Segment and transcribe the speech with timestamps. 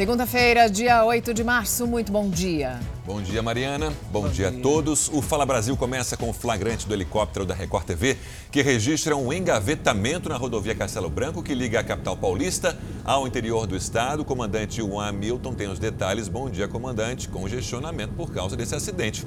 [0.00, 2.80] Segunda-feira, dia 8 de março, muito bom dia.
[3.04, 3.90] Bom dia, Mariana.
[4.10, 5.10] Bom, bom dia, dia, a todos.
[5.12, 8.16] O Fala Brasil começa com o flagrante do helicóptero da Record TV,
[8.50, 13.66] que registra um engavetamento na rodovia Castelo Branco, que liga a capital paulista ao interior
[13.66, 14.20] do estado.
[14.20, 16.28] O comandante Juan Hamilton tem os detalhes.
[16.28, 17.28] Bom dia, comandante.
[17.28, 19.26] Congestionamento por causa desse acidente.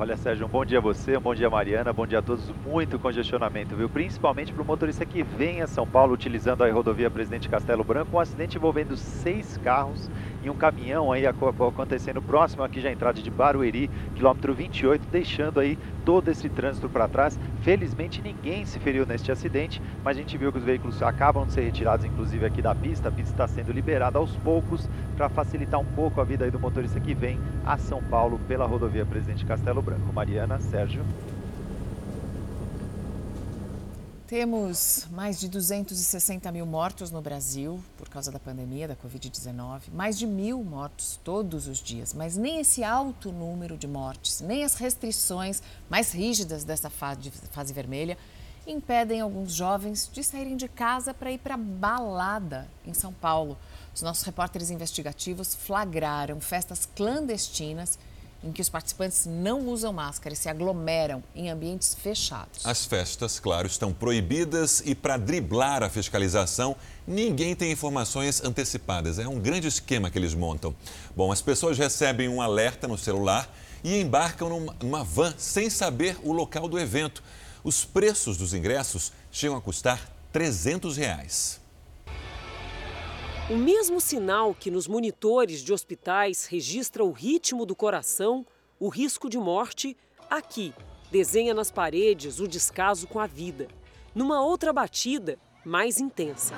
[0.00, 2.48] Olha, Sérgio, um bom dia a você, um bom dia Mariana, bom dia a todos.
[2.64, 3.86] Muito congestionamento, viu?
[3.86, 8.16] Principalmente para o motorista que vem a São Paulo utilizando a rodovia Presidente Castelo Branco.
[8.16, 10.08] Um acidente envolvendo seis carros
[10.42, 15.78] e um caminhão aí acontecendo próximo aqui já entrada de Barueri, quilômetro 28, deixando aí
[16.04, 17.38] todo esse trânsito para trás.
[17.62, 21.52] Felizmente ninguém se feriu neste acidente, mas a gente viu que os veículos acabam de
[21.52, 23.08] ser retirados, inclusive aqui da pista.
[23.08, 26.58] A pista está sendo liberada aos poucos para facilitar um pouco a vida aí do
[26.58, 30.12] motorista que vem a São Paulo pela rodovia Presidente Castelo Branco.
[30.12, 31.04] Mariana, Sérgio.
[34.30, 39.90] Temos mais de 260 mil mortos no Brasil por causa da pandemia da Covid-19.
[39.92, 42.14] Mais de mil mortos todos os dias.
[42.14, 47.72] Mas nem esse alto número de mortes, nem as restrições mais rígidas dessa fase, fase
[47.72, 48.16] vermelha
[48.64, 53.58] impedem alguns jovens de saírem de casa para ir para balada em São Paulo.
[53.92, 57.98] Os nossos repórteres investigativos flagraram festas clandestinas
[58.42, 62.64] em que os participantes não usam máscara e se aglomeram em ambientes fechados.
[62.64, 66.74] As festas, claro, estão proibidas e para driblar a fiscalização,
[67.06, 69.18] ninguém tem informações antecipadas.
[69.18, 70.74] É um grande esquema que eles montam.
[71.14, 73.52] Bom, as pessoas recebem um alerta no celular
[73.84, 77.22] e embarcam numa van sem saber o local do evento.
[77.62, 81.59] Os preços dos ingressos chegam a custar 300 reais.
[83.50, 88.46] O mesmo sinal que nos monitores de hospitais registra o ritmo do coração,
[88.78, 89.96] o risco de morte,
[90.30, 90.72] aqui
[91.10, 93.66] desenha nas paredes o descaso com a vida.
[94.14, 96.54] Numa outra batida, mais intensa.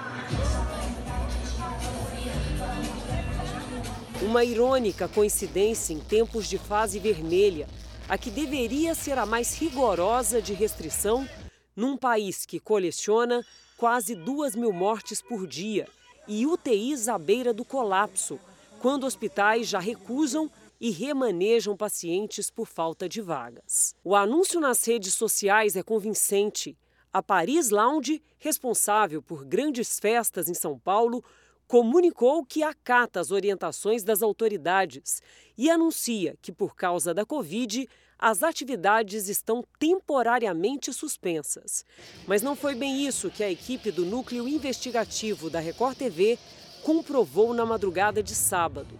[4.21, 7.69] Uma irônica coincidência em tempos de fase vermelha,
[8.07, 11.27] a que deveria ser a mais rigorosa de restrição,
[11.75, 13.43] num país que coleciona
[13.79, 15.87] quase duas mil mortes por dia
[16.27, 18.39] e UTIs à beira do colapso,
[18.81, 20.51] quando hospitais já recusam
[20.81, 23.95] e remanejam pacientes por falta de vagas.
[24.03, 26.77] O anúncio nas redes sociais é convincente.
[27.13, 31.23] A Paris Lounge, responsável por grandes festas em São Paulo,
[31.69, 35.23] comunicou que acata as orientações das autoridades
[35.57, 37.89] e anuncia que, por causa da Covid,
[38.23, 41.85] as atividades estão temporariamente suspensas.
[42.25, 46.39] Mas não foi bem isso que a equipe do núcleo investigativo da Record TV
[46.85, 48.97] comprovou na madrugada de sábado.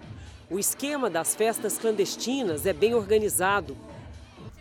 [0.51, 3.77] O esquema das festas clandestinas é bem organizado.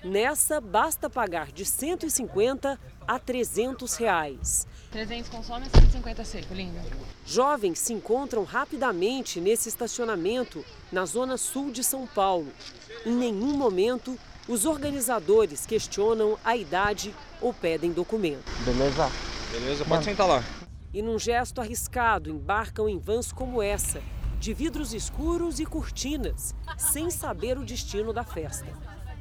[0.03, 4.67] Nessa, basta pagar de 150 a 300 reais.
[4.91, 6.77] 300 consome 150 seco, lindo.
[7.25, 12.51] Jovens se encontram rapidamente nesse estacionamento na zona sul de São Paulo.
[13.03, 14.19] Em nenhum momento
[14.51, 18.43] os organizadores questionam a idade ou pedem documento.
[18.65, 19.09] Beleza?
[19.49, 20.03] Beleza, pode Mano.
[20.03, 20.43] sentar lá.
[20.93, 24.01] E num gesto arriscado, embarcam em vans como essa,
[24.41, 28.67] de vidros escuros e cortinas, sem saber o destino da festa.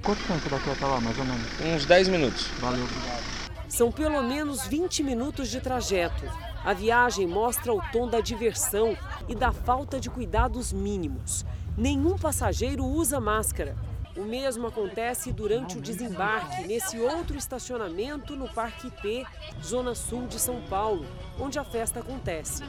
[0.03, 1.47] Quanto tempo daqui até lá, mais ou menos?
[1.61, 2.49] Uns 10 minutos.
[2.59, 3.23] Valeu, obrigado.
[3.69, 6.25] São pelo menos 20 minutos de trajeto.
[6.65, 8.97] A viagem mostra o tom da diversão
[9.29, 11.45] e da falta de cuidados mínimos.
[11.79, 13.77] Nenhum passageiro usa máscara
[14.21, 19.27] o mesmo acontece durante o desembarque nesse outro estacionamento no Parque IP,
[19.65, 21.07] zona sul de São Paulo,
[21.39, 22.63] onde a festa acontece.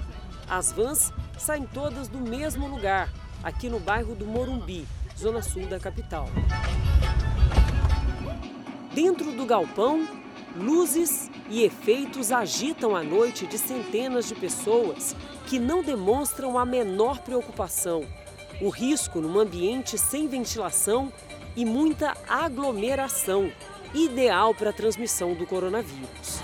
[0.50, 3.12] As vans saem todas do mesmo lugar,
[3.44, 6.30] aqui no bairro do Morumbi, zona sul da capital.
[8.94, 10.08] Dentro do galpão,
[10.56, 17.20] luzes e efeitos agitam a noite de centenas de pessoas que não demonstram a menor
[17.20, 18.06] preocupação.
[18.62, 21.12] O risco num ambiente sem ventilação
[21.56, 23.52] e muita aglomeração,
[23.94, 26.42] ideal para a transmissão do coronavírus.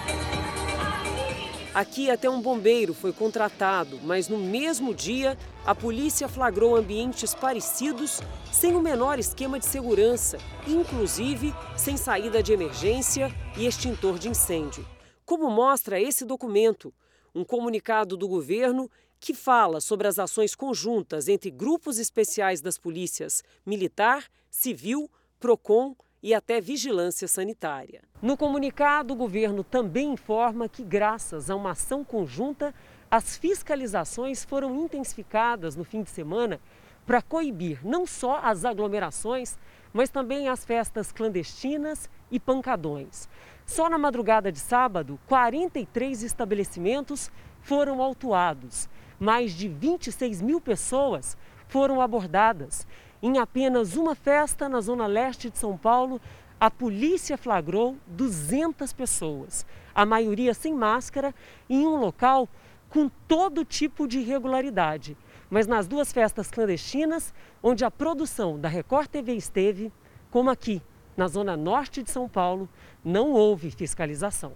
[1.73, 8.19] Aqui até um bombeiro foi contratado, mas no mesmo dia a polícia flagrou ambientes parecidos
[8.51, 14.87] sem o menor esquema de segurança, inclusive sem saída de emergência e extintor de incêndio.
[15.23, 16.91] Como mostra esse documento,
[17.35, 18.89] um comunicado do governo
[19.19, 24.25] que fala sobre as ações conjuntas entre grupos especiais das polícias militar,
[24.57, 25.07] civil,
[25.39, 28.01] PROCON e até vigilância sanitária.
[28.19, 32.73] No comunicado, o governo também informa que, graças a uma ação conjunta,
[33.09, 36.59] as fiscalizações foram intensificadas no fim de semana
[37.05, 39.59] para coibir não só as aglomerações,
[39.93, 43.29] mas também as festas clandestinas e pancadões.
[43.63, 47.29] Só na madrugada de sábado, 43 estabelecimentos
[47.61, 48.89] foram autuados.
[49.19, 51.37] Mais de 26 mil pessoas
[51.67, 52.87] foram abordadas.
[53.21, 56.21] Em apenas uma festa na zona leste de São Paulo,
[56.59, 61.33] a polícia flagrou 200 pessoas, a maioria sem máscara,
[61.67, 62.47] em um local
[62.89, 65.17] com todo tipo de irregularidade.
[65.49, 69.91] Mas nas duas festas clandestinas, onde a produção da Record TV esteve,
[70.29, 70.79] como aqui,
[71.15, 72.69] na zona norte de São Paulo,
[73.03, 74.53] não houve fiscalização.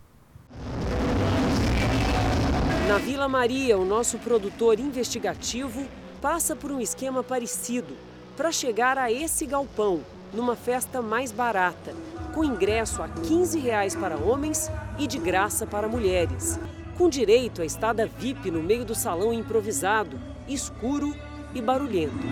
[2.88, 5.88] Na Vila Maria, o nosso produtor investigativo
[6.22, 10.02] passa por um esquema parecido para chegar a esse galpão,
[10.34, 11.94] numa festa mais barata,
[12.34, 16.60] com ingresso a 15 reais para homens e de graça para mulheres,
[16.98, 21.16] com direito à estada VIP no meio do salão improvisado, escuro
[21.54, 22.26] e barulhento.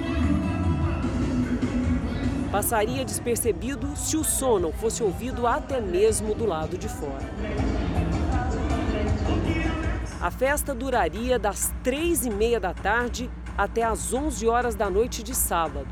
[2.51, 7.29] Passaria despercebido se o som não fosse ouvido até mesmo do lado de fora.
[10.21, 15.21] A festa duraria das três e meia da tarde até às 11 horas da noite
[15.21, 15.89] de sábado.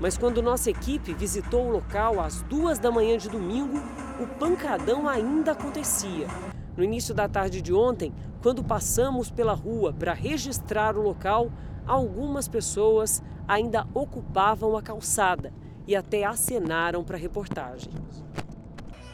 [0.00, 3.76] Mas quando nossa equipe visitou o local às duas da manhã de domingo,
[4.20, 6.28] o pancadão ainda acontecia.
[6.76, 11.50] No início da tarde de ontem, quando passamos pela rua para registrar o local,
[11.84, 15.52] algumas pessoas ainda ocupavam a calçada
[15.88, 17.90] e até acenaram para a reportagem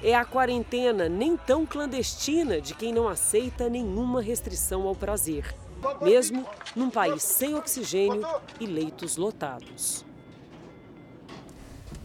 [0.04, 5.54] é a quarentena nem tão clandestina de quem não aceita nenhuma restrição ao prazer,
[6.00, 8.26] mesmo num país sem oxigênio
[8.60, 10.04] e leitos lotados.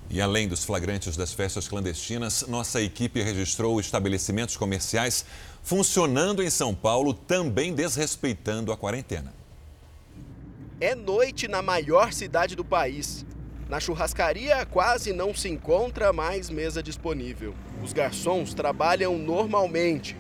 [0.09, 5.23] E além dos flagrantes das festas clandestinas, nossa equipe registrou estabelecimentos comerciais
[5.61, 9.31] funcionando em São Paulo, também desrespeitando a quarentena.
[10.81, 13.23] É noite na maior cidade do país.
[13.67, 17.53] Na churrascaria quase não se encontra mais mesa disponível.
[17.83, 20.17] Os garçons trabalham normalmente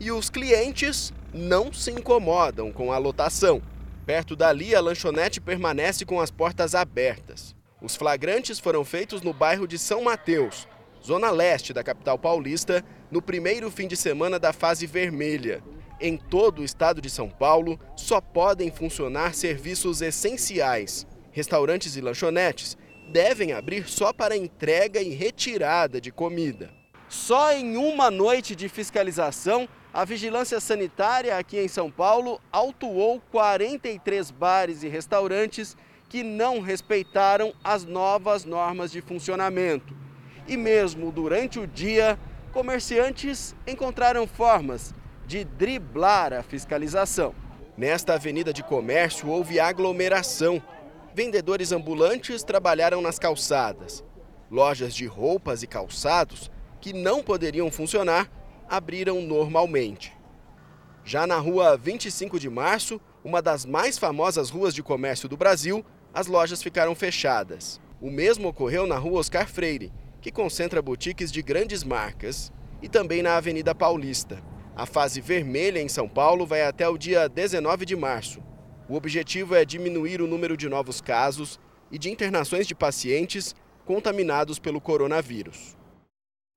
[0.00, 3.62] e os clientes não se incomodam com a lotação.
[4.06, 7.54] Perto dali, a lanchonete permanece com as portas abertas.
[7.82, 10.66] Os flagrantes foram feitos no bairro de São Mateus,
[11.04, 15.62] zona leste da capital paulista, no primeiro fim de semana da fase vermelha.
[16.00, 21.06] Em todo o estado de São Paulo, só podem funcionar serviços essenciais.
[21.30, 22.76] Restaurantes e lanchonetes
[23.12, 26.70] devem abrir só para entrega e retirada de comida.
[27.08, 34.30] Só em uma noite de fiscalização, a vigilância sanitária aqui em São Paulo autuou 43
[34.30, 35.76] bares e restaurantes
[36.08, 39.96] que não respeitaram as novas normas de funcionamento.
[40.46, 42.18] E mesmo durante o dia,
[42.52, 44.94] comerciantes encontraram formas
[45.26, 47.34] de driblar a fiscalização.
[47.76, 50.62] Nesta avenida de comércio houve aglomeração
[51.14, 54.04] vendedores ambulantes trabalharam nas calçadas.
[54.50, 56.50] Lojas de roupas e calçados,
[56.80, 58.30] que não poderiam funcionar,
[58.70, 60.16] abriram normalmente.
[61.04, 65.84] Já na rua 25 de março, uma das mais famosas ruas de comércio do Brasil,
[66.14, 67.80] as lojas ficaram fechadas.
[68.00, 73.22] O mesmo ocorreu na rua Oscar Freire, que concentra boutiques de grandes marcas, e também
[73.22, 74.40] na Avenida Paulista.
[74.76, 78.40] A fase vermelha em São Paulo vai até o dia 19 de março.
[78.88, 81.58] O objetivo é diminuir o número de novos casos
[81.90, 85.76] e de internações de pacientes contaminados pelo coronavírus.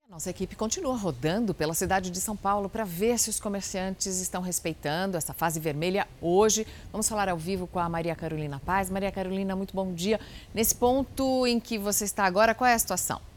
[0.09, 4.41] Nossa equipe continua rodando pela cidade de São Paulo para ver se os comerciantes estão
[4.41, 6.67] respeitando essa fase vermelha hoje.
[6.91, 8.89] Vamos falar ao vivo com a Maria Carolina Paz.
[8.89, 10.19] Maria Carolina, muito bom dia.
[10.53, 13.32] Nesse ponto em que você está agora, qual é a situação?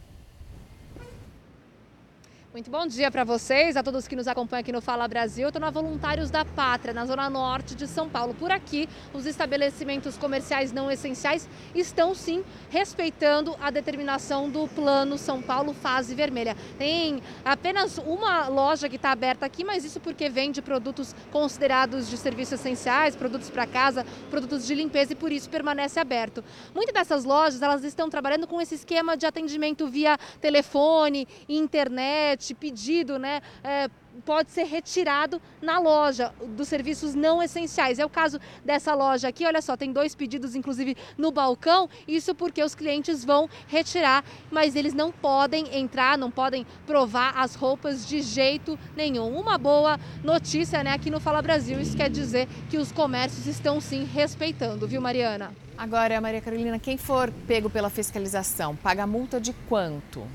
[2.57, 5.49] Muito bom dia para vocês, a todos que nos acompanham aqui no Fala Brasil.
[5.49, 8.33] Estou na Voluntários da Pátria, na zona norte de São Paulo.
[8.33, 15.43] Por aqui, os estabelecimentos comerciais não essenciais estão sim respeitando a determinação do Plano São
[15.43, 16.57] Paulo Fase Vermelha.
[16.79, 22.17] Tem apenas uma loja que está aberta aqui, mas isso porque vende produtos considerados de
[22.17, 26.43] serviços essenciais, produtos para casa, produtos de limpeza e por isso permanece aberto.
[26.75, 33.19] Muitas dessas lojas elas estão trabalhando com esse esquema de atendimento via telefone, internet pedido,
[33.19, 33.41] né?
[33.62, 33.88] É,
[34.25, 37.99] pode ser retirado na loja dos serviços não essenciais.
[37.99, 42.35] É o caso dessa loja aqui, olha só, tem dois pedidos inclusive no balcão, isso
[42.35, 48.07] porque os clientes vão retirar, mas eles não podem entrar, não podem provar as roupas
[48.07, 49.37] de jeito nenhum.
[49.38, 53.81] Uma boa notícia, né, aqui no Fala Brasil, isso quer dizer que os comércios estão
[53.81, 55.53] sim respeitando, viu, Mariana?
[55.76, 60.26] Agora, Maria Carolina, quem for pego pela fiscalização, paga multa de quanto?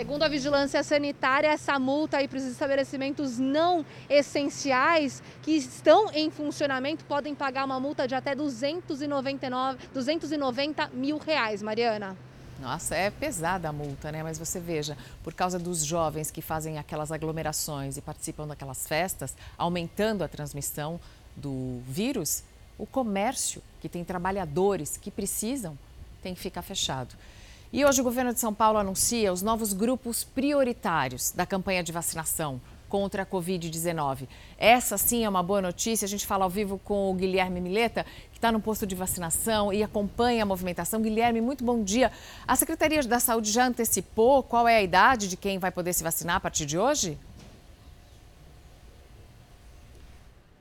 [0.00, 6.30] Segundo a Vigilância Sanitária, essa multa aí para os estabelecimentos não essenciais que estão em
[6.30, 12.16] funcionamento podem pagar uma multa de até 299, 290 mil reais, Mariana.
[12.58, 14.22] Nossa, é pesada a multa, né?
[14.22, 19.36] Mas você veja, por causa dos jovens que fazem aquelas aglomerações e participam daquelas festas,
[19.58, 20.98] aumentando a transmissão
[21.36, 22.42] do vírus,
[22.78, 25.78] o comércio, que tem trabalhadores que precisam,
[26.22, 27.14] tem que ficar fechado.
[27.72, 31.92] E hoje o governo de São Paulo anuncia os novos grupos prioritários da campanha de
[31.92, 34.26] vacinação contra a Covid-19.
[34.58, 36.04] Essa sim é uma boa notícia.
[36.04, 39.72] A gente fala ao vivo com o Guilherme Mileta, que está no posto de vacinação
[39.72, 41.00] e acompanha a movimentação.
[41.00, 42.10] Guilherme, muito bom dia.
[42.44, 46.02] A Secretaria da Saúde já antecipou qual é a idade de quem vai poder se
[46.02, 47.16] vacinar a partir de hoje?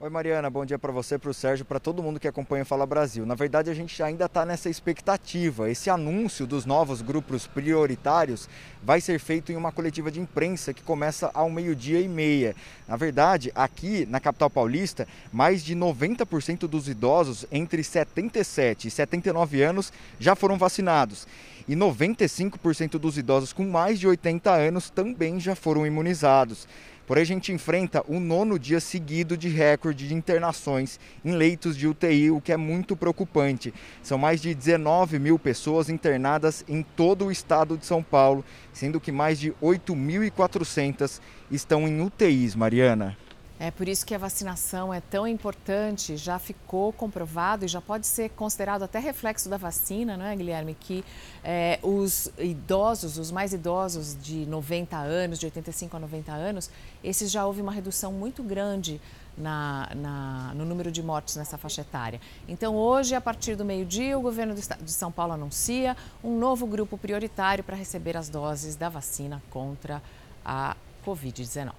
[0.02, 2.66] Oi Mariana, bom dia para você, para o Sérgio, para todo mundo que acompanha o
[2.66, 3.26] Fala Brasil.
[3.26, 5.70] Na verdade, a gente ainda está nessa expectativa.
[5.70, 8.48] Esse anúncio dos novos grupos prioritários
[8.82, 12.56] vai ser feito em uma coletiva de imprensa que começa ao meio-dia e meia.
[12.88, 19.62] Na verdade, aqui na capital paulista, mais de 90% dos idosos entre 77 e 79
[19.62, 21.28] anos já foram vacinados.
[21.68, 26.70] E 95% dos idosos com mais de 80 anos também já foram imunizados.
[27.10, 31.88] Porém, a gente enfrenta o nono dia seguido de recorde de internações em leitos de
[31.88, 33.74] UTI, o que é muito preocupante.
[34.04, 39.00] São mais de 19 mil pessoas internadas em todo o estado de São Paulo, sendo
[39.00, 43.18] que mais de 8.400 estão em UTIs, Mariana.
[43.60, 48.08] É por isso que a vacinação é tão importante, já ficou comprovado e já pode
[48.08, 50.74] ser considerado até reflexo da vacina, não é, Guilherme?
[50.80, 51.04] Que
[51.44, 56.70] é, os idosos, os mais idosos de 90 anos, de 85 a 90 anos,
[57.04, 59.02] esses já houve uma redução muito grande
[59.38, 62.22] na, na, no número de mortes nessa faixa etária.
[62.48, 66.98] Então, hoje, a partir do meio-dia, o governo de São Paulo anuncia um novo grupo
[66.98, 70.02] prioritário para receber as doses da vacina contra
[70.46, 71.74] a Covid-19.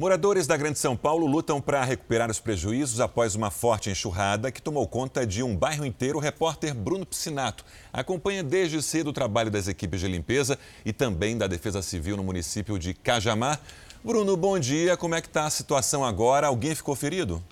[0.00, 4.62] Moradores da Grande São Paulo lutam para recuperar os prejuízos após uma forte enxurrada que
[4.62, 6.16] tomou conta de um bairro inteiro.
[6.16, 11.36] O repórter Bruno Piscinato acompanha desde cedo o trabalho das equipes de limpeza e também
[11.36, 13.60] da Defesa Civil no município de Cajamar.
[14.02, 14.96] Bruno, bom dia.
[14.96, 16.46] Como é que está a situação agora?
[16.46, 17.44] Alguém ficou ferido?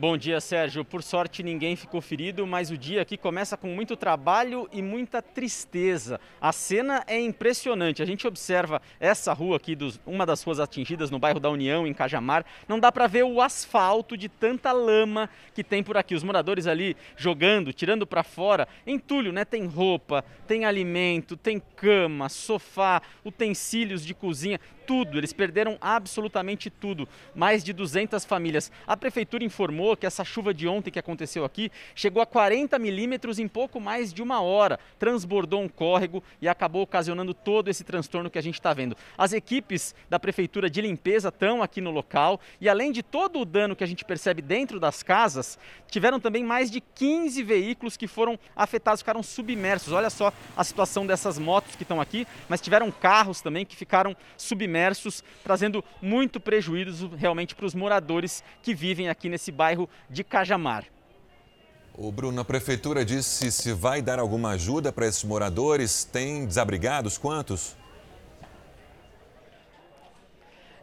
[0.00, 0.84] Bom dia, Sérgio.
[0.84, 5.20] Por sorte, ninguém ficou ferido, mas o dia aqui começa com muito trabalho e muita
[5.20, 6.20] tristeza.
[6.40, 8.00] A cena é impressionante.
[8.00, 11.84] A gente observa essa rua aqui, dos, uma das ruas atingidas no bairro da União,
[11.84, 12.46] em Cajamar.
[12.68, 16.14] Não dá para ver o asfalto de tanta lama que tem por aqui.
[16.14, 18.68] Os moradores ali jogando, tirando para fora.
[18.86, 19.44] Entulho, né?
[19.44, 27.06] Tem roupa, tem alimento, tem cama, sofá, utensílios de cozinha tudo, eles perderam absolutamente tudo.
[27.34, 28.72] Mais de 200 famílias.
[28.86, 33.38] A prefeitura informou que essa chuva de ontem que aconteceu aqui chegou a 40 milímetros
[33.38, 34.80] em pouco mais de uma hora.
[34.98, 38.96] Transbordou um córrego e acabou ocasionando todo esse transtorno que a gente está vendo.
[39.18, 43.44] As equipes da prefeitura de limpeza estão aqui no local e além de todo o
[43.44, 45.58] dano que a gente percebe dentro das casas,
[45.90, 49.92] tiveram também mais de 15 veículos que foram afetados, ficaram submersos.
[49.92, 54.16] Olha só a situação dessas motos que estão aqui, mas tiveram carros também que ficaram
[54.38, 60.22] submersos imersos, trazendo muito prejuízo realmente para os moradores que vivem aqui nesse bairro de
[60.22, 60.84] Cajamar.
[61.94, 66.04] O Bruno, a prefeitura disse se vai dar alguma ajuda para esses moradores.
[66.04, 67.76] Tem desabrigados quantos?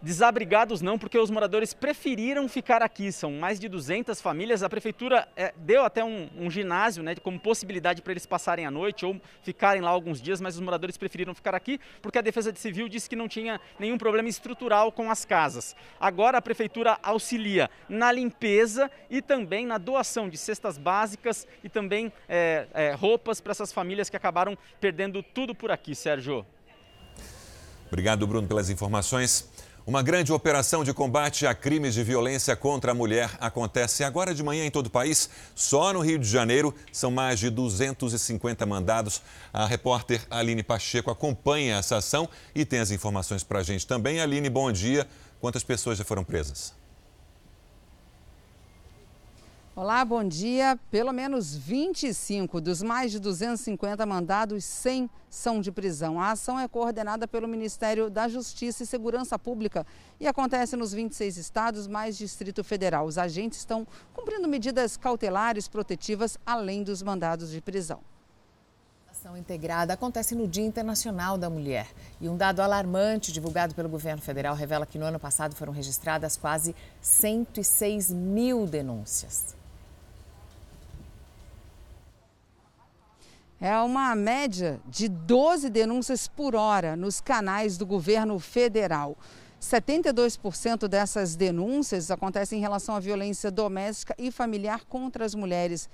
[0.06, 3.12] Desabrigados não, porque os moradores preferiram ficar aqui.
[3.12, 4.62] São mais de 200 famílias.
[4.62, 8.70] A prefeitura é, deu até um, um ginásio né, como possibilidade para eles passarem a
[8.70, 12.54] noite ou ficarem lá alguns dias, mas os moradores preferiram ficar aqui porque a Defesa
[12.54, 15.76] Civil disse que não tinha nenhum problema estrutural com as casas.
[16.00, 22.14] Agora a prefeitura auxilia na limpeza e também na doação de cestas básicas e também
[22.30, 26.46] é, é, roupas para essas famílias que acabaram perdendo tudo por aqui, Sérgio.
[27.88, 29.50] Obrigado, Bruno, pelas informações.
[29.88, 34.42] Uma grande operação de combate a crimes de violência contra a mulher acontece agora de
[34.42, 35.30] manhã em todo o país.
[35.54, 39.22] Só no Rio de Janeiro são mais de 250 mandados.
[39.54, 44.20] A repórter Aline Pacheco acompanha essa ação e tem as informações para a gente também.
[44.20, 45.08] Aline, bom dia.
[45.40, 46.74] Quantas pessoas já foram presas?
[49.78, 50.80] Olá, bom dia.
[50.90, 56.18] Pelo menos 25 dos mais de 250 mandados, 100 são de prisão.
[56.18, 59.86] A ação é coordenada pelo Ministério da Justiça e Segurança Pública
[60.18, 63.06] e acontece nos 26 estados, mais Distrito Federal.
[63.06, 68.00] Os agentes estão cumprindo medidas cautelares protetivas, além dos mandados de prisão.
[69.10, 71.90] A ação integrada acontece no Dia Internacional da Mulher.
[72.22, 76.38] E um dado alarmante divulgado pelo governo federal revela que no ano passado foram registradas
[76.38, 79.65] quase 106 mil denúncias.
[83.60, 89.18] É uma média de 12 denúncias por hora nos canais do governo federal.
[89.62, 95.90] 72% dessas denúncias acontecem em relação à violência doméstica e familiar contra as mulheres.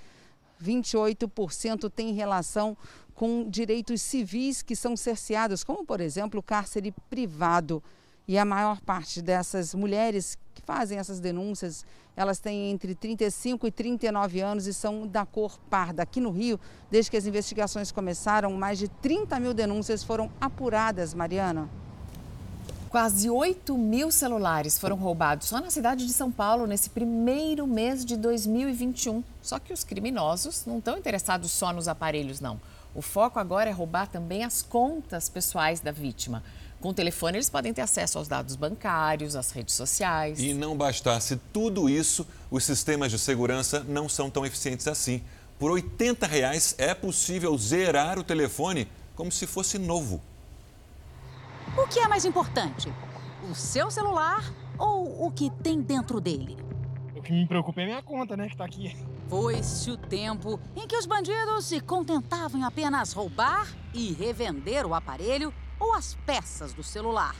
[0.62, 2.76] 28% tem relação
[3.14, 7.82] com direitos civis que são cerceados, como, por exemplo, o cárcere privado.
[8.32, 11.84] E a maior parte dessas mulheres que fazem essas denúncias,
[12.16, 16.02] elas têm entre 35 e 39 anos e são da cor parda.
[16.02, 16.58] Aqui no Rio,
[16.90, 21.68] desde que as investigações começaram, mais de 30 mil denúncias foram apuradas, Mariana.
[22.88, 28.02] Quase 8 mil celulares foram roubados só na cidade de São Paulo nesse primeiro mês
[28.02, 29.22] de 2021.
[29.42, 32.58] Só que os criminosos não estão interessados só nos aparelhos, não.
[32.94, 36.42] O foco agora é roubar também as contas pessoais da vítima.
[36.82, 40.40] Com o telefone, eles podem ter acesso aos dados bancários, às redes sociais.
[40.40, 45.22] E não bastasse tudo isso, os sistemas de segurança não são tão eficientes assim.
[45.60, 50.20] Por 80 reais é possível zerar o telefone como se fosse novo.
[51.78, 52.92] O que é mais importante?
[53.48, 56.58] O seu celular ou o que tem dentro dele?
[57.14, 58.96] O que me preocupa é minha conta, né, que tá aqui.
[59.28, 64.94] Foi-se o tempo em que os bandidos se contentavam em apenas roubar e revender o
[64.94, 67.34] aparelho ou as peças do celular.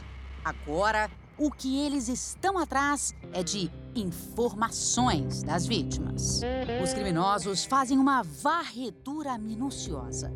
[0.45, 1.09] Agora,
[1.39, 6.41] o que eles estão atrás é de informações das vítimas.
[6.83, 10.33] Os criminosos fazem uma varredura minuciosa.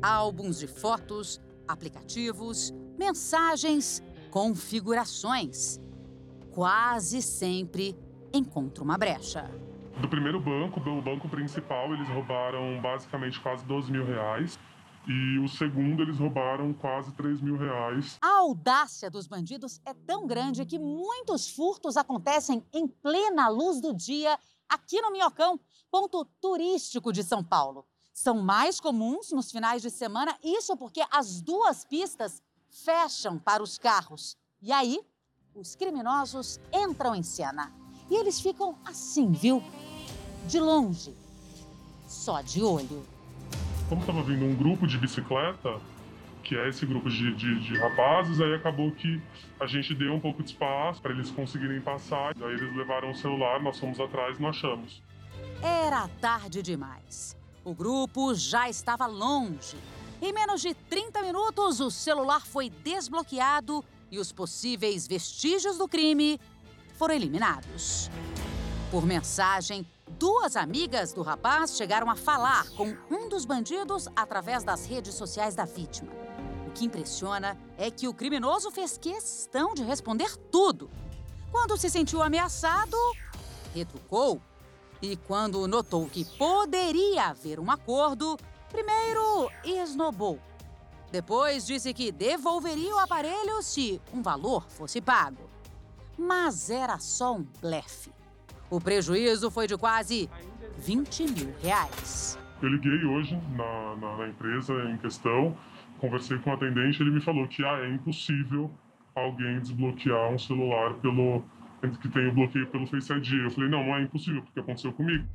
[0.00, 1.38] Álbuns de fotos,
[1.68, 5.78] aplicativos, mensagens, configurações.
[6.50, 7.94] Quase sempre
[8.32, 9.50] encontra uma brecha.
[10.00, 14.58] Do primeiro banco, do banco principal, eles roubaram basicamente quase 12 mil reais.
[15.06, 18.18] E o segundo, eles roubaram quase 3 mil reais.
[18.20, 23.94] A audácia dos bandidos é tão grande que muitos furtos acontecem em plena luz do
[23.94, 24.38] dia
[24.68, 25.58] aqui no Minhocão,
[25.90, 27.86] ponto turístico de São Paulo.
[28.12, 33.78] São mais comuns nos finais de semana, isso porque as duas pistas fecham para os
[33.78, 34.36] carros.
[34.60, 35.00] E aí,
[35.54, 37.72] os criminosos entram em cena.
[38.10, 39.62] E eles ficam assim, viu?
[40.46, 41.16] De longe.
[42.06, 43.06] Só de olho.
[43.90, 45.80] Como estava vindo um grupo de bicicleta,
[46.44, 49.20] que é esse grupo de, de, de, rapazes, aí acabou que
[49.58, 52.32] a gente deu um pouco de espaço para eles conseguirem passar.
[52.40, 55.02] Aí eles levaram o celular, nós fomos atrás e não achamos.
[55.60, 57.36] Era tarde demais.
[57.64, 59.76] O grupo já estava longe
[60.22, 66.38] em menos de 30 minutos, o celular foi desbloqueado e os possíveis vestígios do crime
[66.96, 68.08] foram eliminados.
[68.88, 69.84] Por mensagem,
[70.18, 75.54] duas amigas do rapaz chegaram a falar com um dos bandidos através das redes sociais
[75.54, 76.12] da vítima.
[76.66, 80.90] O que impressiona é que o criminoso fez questão de responder tudo.
[81.50, 82.96] Quando se sentiu ameaçado,
[83.74, 84.40] retrucou.
[85.02, 88.36] E quando notou que poderia haver um acordo,
[88.70, 90.38] Primeiro, esnobou.
[91.10, 95.50] Depois disse que devolveria o aparelho se um valor fosse pago.
[96.16, 98.12] Mas era só um blefe.
[98.70, 100.30] O prejuízo foi de quase
[100.78, 102.38] 20 mil reais.
[102.62, 105.56] Eu liguei hoje na, na, na empresa em questão,
[105.98, 108.70] conversei com o atendente, ele me falou que ah, é impossível
[109.14, 111.42] alguém desbloquear um celular pelo
[112.00, 113.44] que tem o bloqueio pelo Face ID.
[113.44, 115.26] Eu falei, não, não é impossível, porque aconteceu comigo.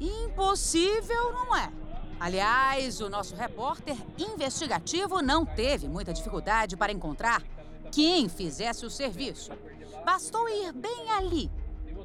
[0.00, 1.70] Impossível não é.
[2.18, 7.42] Aliás, o nosso repórter investigativo não teve muita dificuldade para encontrar
[7.92, 9.52] quem fizesse o serviço.
[10.04, 11.50] Bastou ir bem ali,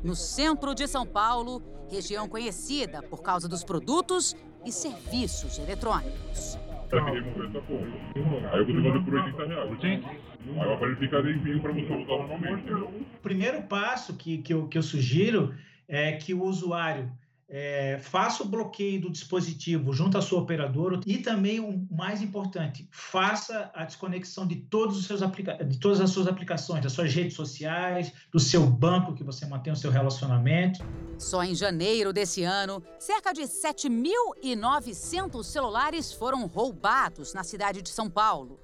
[0.06, 6.60] no centro de São Paulo, região conhecida por causa dos produtos e serviços eletrônicos.
[6.92, 9.80] Aí eu por 80 reais.
[9.82, 12.72] Aí o aparelho fica limpinho para você usar normalmente.
[12.72, 15.56] O primeiro passo que, que, eu, que eu sugiro
[15.88, 17.12] é que o usuário
[17.48, 22.88] é, faça o bloqueio do dispositivo junto à sua operadora e também o mais importante,
[22.92, 25.22] faça a desconexão de todos os seus
[25.68, 29.72] de todas as suas aplicações, das suas redes sociais, do seu banco que você mantém
[29.72, 30.84] o seu relacionamento.
[31.18, 38.10] Só em janeiro desse ano, cerca de 7.900 celulares foram roubados na cidade de São
[38.10, 38.60] Paulo.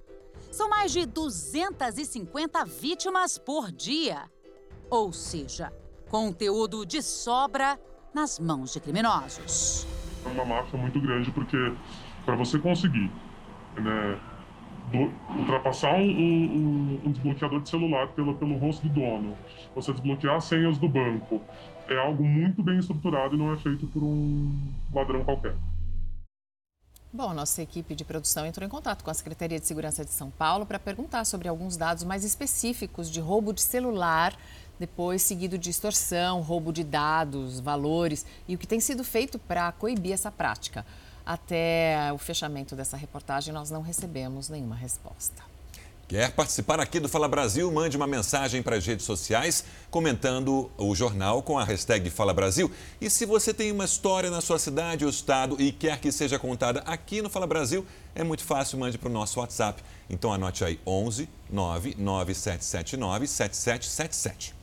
[0.50, 4.30] São mais de 250 vítimas por dia.
[4.89, 5.72] Ou seja,
[6.10, 7.80] conteúdo de sobra
[8.13, 9.88] nas mãos de criminosos.
[10.26, 11.74] É uma máfia muito grande porque
[12.26, 13.12] para você conseguir
[13.76, 14.19] né,
[14.91, 19.38] do, ultrapassar um, um, um, desbloqueador de celular pelo, pelo rosto do dono,
[19.74, 21.41] você desbloquear as senhas do banco,
[21.88, 24.52] é algo muito bem estruturado e não é feito por um
[24.93, 25.56] ladrão qualquer.
[27.13, 30.32] Bom, nossa equipe de produção entrou em contato com a Secretaria de Segurança de São
[30.32, 34.34] Paulo para perguntar sobre alguns dados mais específicos de roubo de celular
[34.82, 39.72] depois seguido de extorsão, roubo de dados, valores e o que tem sido feito para
[39.72, 40.84] coibir essa prática.
[41.24, 45.44] Até o fechamento dessa reportagem, nós não recebemos nenhuma resposta.
[46.08, 47.72] Quer participar aqui do Fala Brasil?
[47.72, 52.70] Mande uma mensagem para as redes sociais comentando o jornal com a hashtag Fala Brasil.
[53.00, 56.39] E se você tem uma história na sua cidade ou estado e quer que seja
[56.39, 59.82] contada aqui no Fala Brasil, é muito fácil, mande para o nosso WhatsApp.
[60.10, 64.61] Então anote aí 11 99779 7777.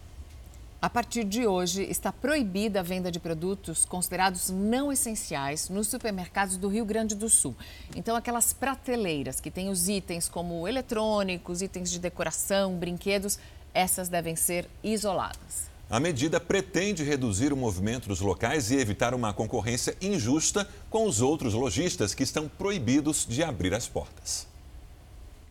[0.81, 6.57] A partir de hoje, está proibida a venda de produtos considerados não essenciais nos supermercados
[6.57, 7.57] do Rio Grande do Sul.
[7.97, 13.41] Então, aquelas prateleiras que têm os itens como eletrônicos, itens de decoração, brinquedos,
[13.75, 15.69] essas devem ser isoladas.
[15.91, 21.21] A medida pretende reduzir o movimento dos locais e evitar uma concorrência injusta com os
[21.21, 24.47] outros lojistas que estão proibidos de abrir as portas.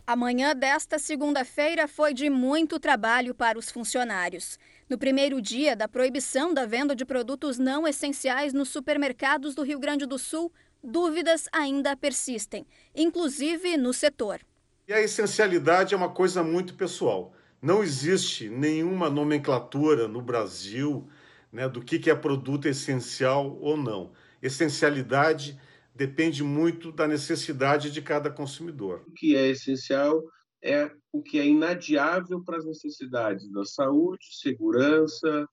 [0.06, 4.58] A manhã desta segunda-feira foi de muito trabalho para os funcionários.
[4.90, 9.80] No primeiro dia da proibição da venda de produtos não essenciais nos supermercados do Rio
[9.80, 10.50] Grande do Sul,
[10.82, 14.40] dúvidas ainda persistem, inclusive no setor.
[14.88, 17.34] E a essencialidade é uma coisa muito pessoal.
[17.62, 21.06] Não existe nenhuma nomenclatura no Brasil
[21.52, 24.14] né, do que é produto essencial ou não.
[24.42, 25.60] Essencialidade
[25.94, 29.04] depende muito da necessidade de cada consumidor.
[29.06, 30.24] O que é essencial
[30.64, 35.48] é o que é inadiável para as necessidades da saúde, segurança,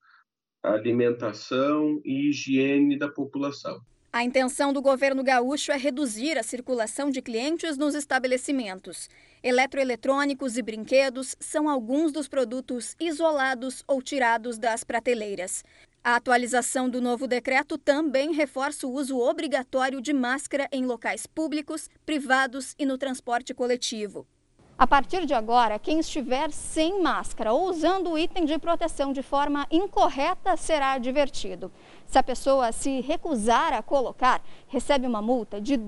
[0.63, 3.81] alimentação e higiene da população.
[4.13, 9.09] A intenção do governo gaúcho é reduzir a circulação de clientes nos estabelecimentos.
[9.43, 15.65] Eletroeletrônicos e brinquedos são alguns dos produtos isolados ou tirados das prateleiras.
[16.03, 21.91] A atualização do novo decreto também reforça o uso obrigatório de máscara em locais públicos,
[22.07, 24.27] privados e no transporte coletivo.
[24.77, 29.23] A partir de agora, quem estiver sem máscara ou usando o item de proteção de
[29.23, 31.71] forma incorreta será advertido.
[32.09, 35.81] Se a pessoa se recusar a colocar, recebe uma multa de R$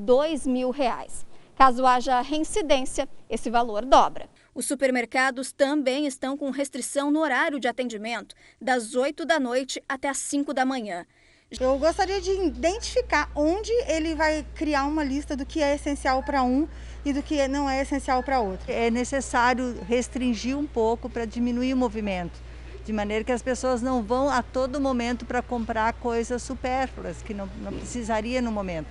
[0.46, 0.70] mil.
[0.70, 1.26] Reais.
[1.56, 4.28] Caso haja reincidência, esse valor dobra.
[4.54, 10.08] Os supermercados também estão com restrição no horário de atendimento, das 8 da noite até
[10.08, 11.04] as 5 da manhã.
[11.48, 16.42] Eu gostaria de identificar onde ele vai criar uma lista do que é essencial para
[16.42, 16.66] um
[17.04, 18.68] e do que não é essencial para outro.
[18.68, 22.36] É necessário restringir um pouco para diminuir o movimento,
[22.84, 27.32] de maneira que as pessoas não vão a todo momento para comprar coisas supérfluas que
[27.32, 28.88] não, não precisaria no momento.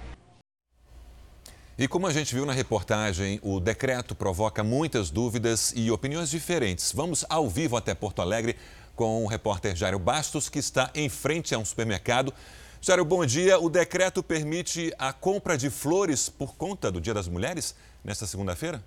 [1.77, 6.93] E como a gente viu na reportagem, o decreto provoca muitas dúvidas e opiniões diferentes.
[6.93, 8.55] Vamos ao vivo até Porto Alegre
[8.95, 12.33] com o repórter Jairo Bastos, que está em frente a um supermercado.
[12.81, 13.59] Jairo, bom dia.
[13.59, 18.81] O decreto permite a compra de flores por conta do Dia das Mulheres nesta segunda-feira?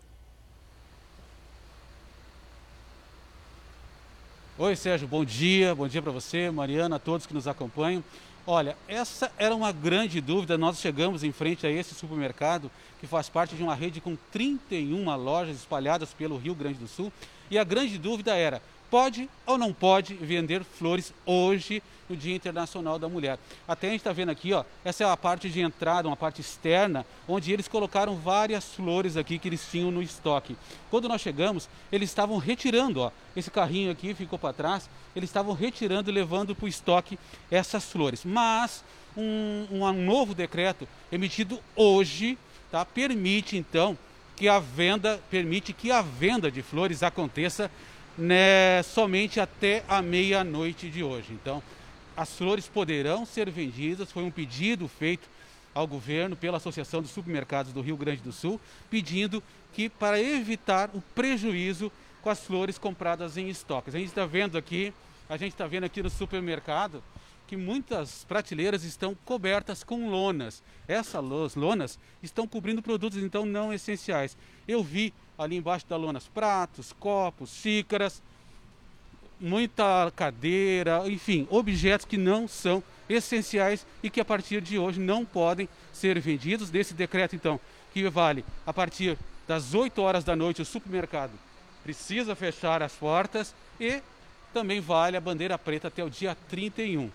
[4.56, 5.74] Oi, Sérgio, bom dia.
[5.74, 8.02] Bom dia para você, Mariana, a todos que nos acompanham.
[8.46, 10.56] Olha, essa era uma grande dúvida.
[10.56, 15.14] Nós chegamos em frente a esse supermercado que faz parte de uma rede com 31
[15.16, 17.12] lojas espalhadas pelo Rio Grande do Sul.
[17.50, 22.98] E a grande dúvida era: pode ou não pode vender flores hoje no Dia Internacional
[22.98, 23.38] da Mulher.
[23.66, 26.40] Até a gente está vendo aqui, ó, essa é a parte de entrada, uma parte
[26.40, 30.57] externa, onde eles colocaram várias flores aqui que eles tinham no estoque.
[30.90, 35.55] Quando nós chegamos, eles estavam retirando, ó, esse carrinho aqui ficou para trás, eles estavam
[35.55, 37.18] retirando e levando para o estoque
[37.51, 38.24] essas flores.
[38.24, 38.83] Mas
[39.16, 42.38] um, um novo decreto emitido hoje,
[42.70, 43.96] tá, permite então
[44.37, 47.68] que a venda, permite que a venda de flores aconteça
[48.18, 51.33] né, somente até a meia-noite de hoje.
[51.33, 51.62] Então,
[52.16, 54.11] as flores poderão ser vendidas.
[54.11, 55.28] Foi um pedido feito
[55.72, 59.40] ao governo pela Associação dos Supermercados do Rio Grande do Sul, pedindo
[59.72, 63.94] que para evitar o prejuízo com as flores compradas em estoques.
[63.94, 64.92] A gente está vendo aqui,
[65.28, 67.02] a gente está vendo aqui no supermercado
[67.46, 70.62] que muitas prateleiras estão cobertas com lonas.
[70.87, 74.37] Essas lonas estão cobrindo produtos então não essenciais.
[74.66, 78.20] Eu vi ali embaixo da lonas pratos, copos, xícaras,
[79.40, 85.24] muita cadeira, enfim, objetos que não são essenciais e que a partir de hoje não
[85.24, 86.70] podem ser vendidos.
[86.70, 87.61] Desse decreto, então,
[87.92, 91.33] que vale a partir das 8 horas da noite, o supermercado
[91.83, 94.03] precisa fechar as portas e
[94.53, 97.11] também vale a bandeira preta até o dia 31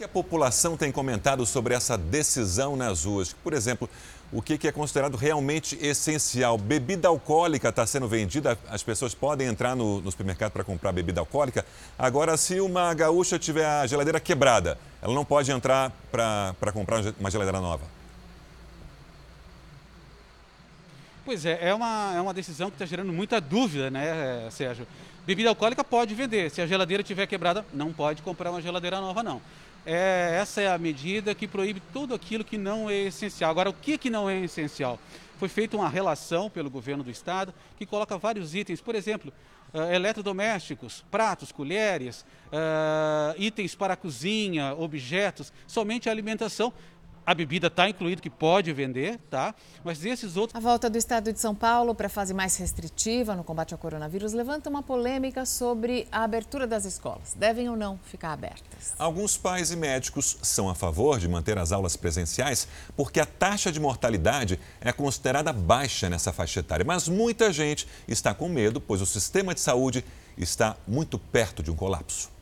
[0.00, 3.34] que a população tem comentado sobre essa decisão nas ruas?
[3.34, 3.86] Por exemplo,
[4.32, 6.56] o que é considerado realmente essencial?
[6.56, 11.20] Bebida alcoólica está sendo vendida, as pessoas podem entrar no, no supermercado para comprar bebida
[11.20, 11.66] alcoólica.
[11.98, 17.30] Agora, se uma gaúcha tiver a geladeira quebrada, ela não pode entrar para comprar uma
[17.30, 17.84] geladeira nova.
[21.26, 24.86] Pois é, é uma, é uma decisão que está gerando muita dúvida, né, Sérgio?
[25.26, 29.22] Bebida alcoólica pode vender, se a geladeira estiver quebrada, não pode comprar uma geladeira nova,
[29.22, 29.42] não.
[29.84, 33.50] É, essa é a medida que proíbe tudo aquilo que não é essencial.
[33.50, 34.98] Agora, o que, que não é essencial?
[35.38, 39.32] Foi feita uma relação pelo governo do estado que coloca vários itens, por exemplo,
[39.72, 46.72] uh, eletrodomésticos, pratos, colheres, uh, itens para a cozinha, objetos, somente alimentação
[47.30, 49.54] a bebida está incluído que pode vender, tá?
[49.84, 50.56] Mas esses outros.
[50.56, 53.78] A volta do estado de São Paulo para a fase mais restritiva no combate ao
[53.78, 57.34] coronavírus levanta uma polêmica sobre a abertura das escolas.
[57.34, 58.94] Devem ou não ficar abertas?
[58.98, 62.66] Alguns pais e médicos são a favor de manter as aulas presenciais
[62.96, 66.84] porque a taxa de mortalidade é considerada baixa nessa faixa etária.
[66.84, 70.04] Mas muita gente está com medo, pois o sistema de saúde
[70.36, 72.39] está muito perto de um colapso.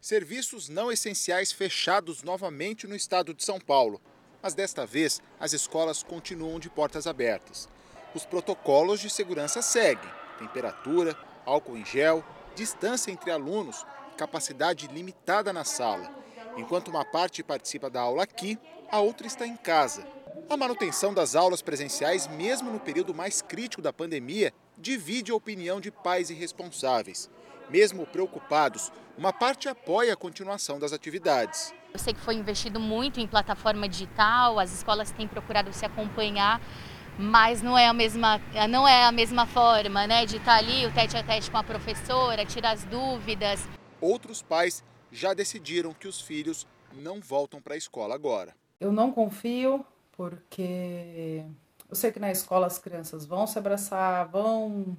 [0.00, 4.00] Serviços não essenciais fechados novamente no estado de São Paulo.
[4.42, 7.68] Mas desta vez, as escolas continuam de portas abertas.
[8.14, 12.24] Os protocolos de segurança seguem: temperatura, álcool em gel,
[12.56, 13.84] distância entre alunos,
[14.16, 16.10] capacidade limitada na sala.
[16.56, 18.58] Enquanto uma parte participa da aula aqui,
[18.90, 20.06] a outra está em casa.
[20.48, 25.78] A manutenção das aulas presenciais, mesmo no período mais crítico da pandemia, divide a opinião
[25.78, 27.28] de pais e responsáveis.
[27.70, 31.72] Mesmo preocupados, uma parte apoia a continuação das atividades.
[31.92, 36.60] Eu sei que foi investido muito em plataforma digital, as escolas têm procurado se acompanhar,
[37.16, 40.92] mas não é a mesma, não é a mesma forma, né, de estar ali o
[40.92, 43.68] tete a tete com a professora, tirar as dúvidas.
[44.00, 48.52] Outros pais já decidiram que os filhos não voltam para a escola agora.
[48.80, 49.84] Eu não confio
[50.16, 51.44] porque
[51.88, 54.96] eu sei que na escola as crianças vão se abraçar, vão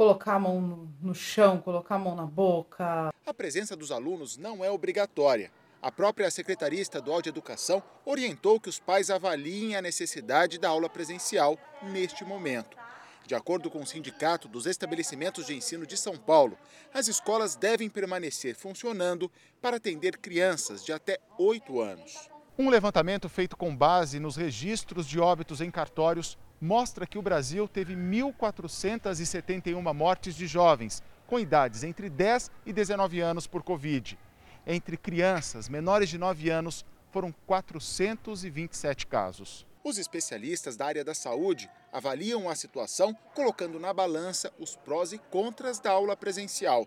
[0.00, 3.12] colocar a mão no chão, colocar a mão na boca.
[3.26, 5.52] A presença dos alunos não é obrigatória.
[5.82, 10.88] A própria Secretaria Estadual de Educação orientou que os pais avaliem a necessidade da aula
[10.88, 12.78] presencial neste momento.
[13.26, 16.56] De acordo com o Sindicato dos Estabelecimentos de Ensino de São Paulo,
[16.94, 22.30] as escolas devem permanecer funcionando para atender crianças de até 8 anos.
[22.58, 27.66] Um levantamento feito com base nos registros de óbitos em cartórios mostra que o Brasil
[27.66, 34.18] teve 1.471 mortes de jovens com idades entre 10 e 19 anos por Covid.
[34.66, 39.66] Entre crianças menores de 9 anos, foram 427 casos.
[39.82, 45.18] Os especialistas da área da saúde avaliam a situação colocando na balança os prós e
[45.18, 46.86] contras da aula presencial.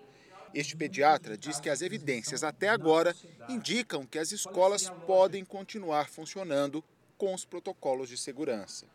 [0.53, 3.15] Este pediatra diz que as evidências até agora
[3.49, 6.83] indicam que as escolas podem continuar funcionando
[7.17, 8.85] com os protocolos de segurança.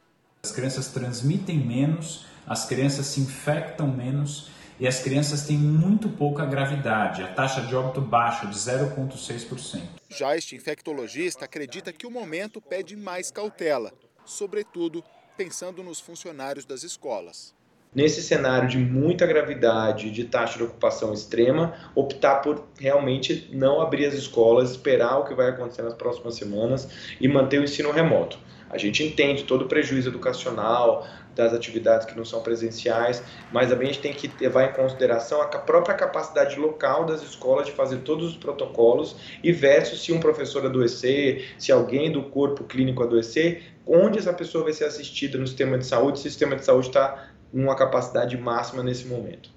[0.49, 4.49] As crianças transmitem menos, as crianças se infectam menos
[4.81, 9.83] e as crianças têm muito pouca gravidade, a taxa de óbito baixa, de 0,6%.
[10.09, 13.93] Já este infectologista acredita que o momento pede mais cautela,
[14.25, 15.05] sobretudo
[15.37, 17.55] pensando nos funcionários das escolas.
[17.95, 24.05] Nesse cenário de muita gravidade, de taxa de ocupação extrema, optar por realmente não abrir
[24.05, 28.39] as escolas, esperar o que vai acontecer nas próximas semanas e manter o ensino remoto.
[28.71, 33.89] A gente entende todo o prejuízo educacional das atividades que não são presenciais, mas também
[33.89, 37.99] a gente tem que levar em consideração a própria capacidade local das escolas de fazer
[37.99, 43.63] todos os protocolos e versus se um professor adoecer, se alguém do corpo clínico adoecer,
[43.87, 46.89] onde essa pessoa vai ser assistida no sistema de saúde, se o sistema de saúde
[46.89, 49.51] está numa capacidade máxima nesse momento.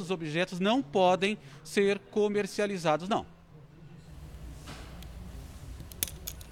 [0.00, 3.26] Os objetos não podem ser comercializados, não.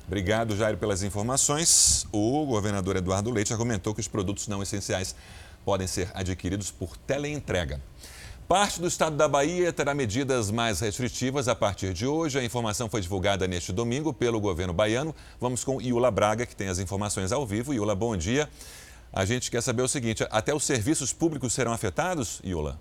[0.07, 2.05] Obrigado, Jair, pelas informações.
[2.12, 5.14] O governador Eduardo Leite argumentou que os produtos não essenciais
[5.64, 7.81] podem ser adquiridos por teleentrega.
[8.48, 12.37] Parte do estado da Bahia terá medidas mais restritivas a partir de hoje.
[12.37, 15.14] A informação foi divulgada neste domingo pelo governo baiano.
[15.40, 17.72] Vamos com Iula Braga, que tem as informações ao vivo.
[17.72, 18.50] Iula, bom dia.
[19.12, 22.79] A gente quer saber o seguinte: até os serviços públicos serão afetados, Iula?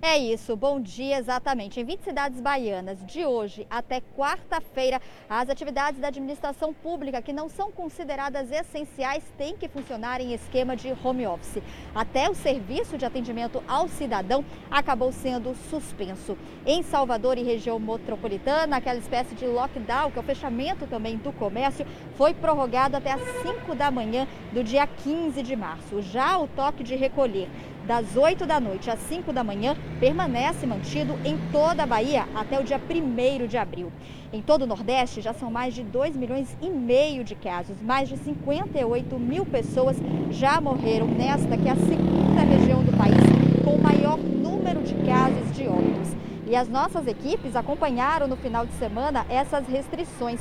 [0.00, 1.80] É isso, bom dia, exatamente.
[1.80, 7.48] Em 20 cidades baianas, de hoje até quarta-feira, as atividades da administração pública que não
[7.48, 11.60] são consideradas essenciais têm que funcionar em esquema de home office.
[11.92, 16.38] Até o serviço de atendimento ao cidadão acabou sendo suspenso.
[16.64, 21.32] Em Salvador e região metropolitana, aquela espécie de lockdown, que é o fechamento também do
[21.32, 21.84] comércio,
[22.16, 26.00] foi prorrogado até às 5 da manhã do dia 15 de março.
[26.02, 27.48] Já o toque de recolher
[27.88, 32.60] das 8 da noite às 5 da manhã, permanece mantido em toda a Bahia até
[32.60, 33.90] o dia 1 de abril.
[34.30, 37.80] Em todo o Nordeste, já são mais de 2 milhões e meio de casos.
[37.80, 39.96] Mais de 58 mil pessoas
[40.30, 43.16] já morreram nesta, que é a segunda região do país
[43.64, 46.14] com o maior número de casos de óbitos.
[46.46, 50.40] E as nossas equipes acompanharam no final de semana essas restrições.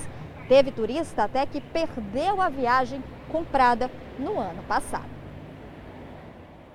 [0.50, 5.17] Teve turista até que perdeu a viagem comprada no ano passado.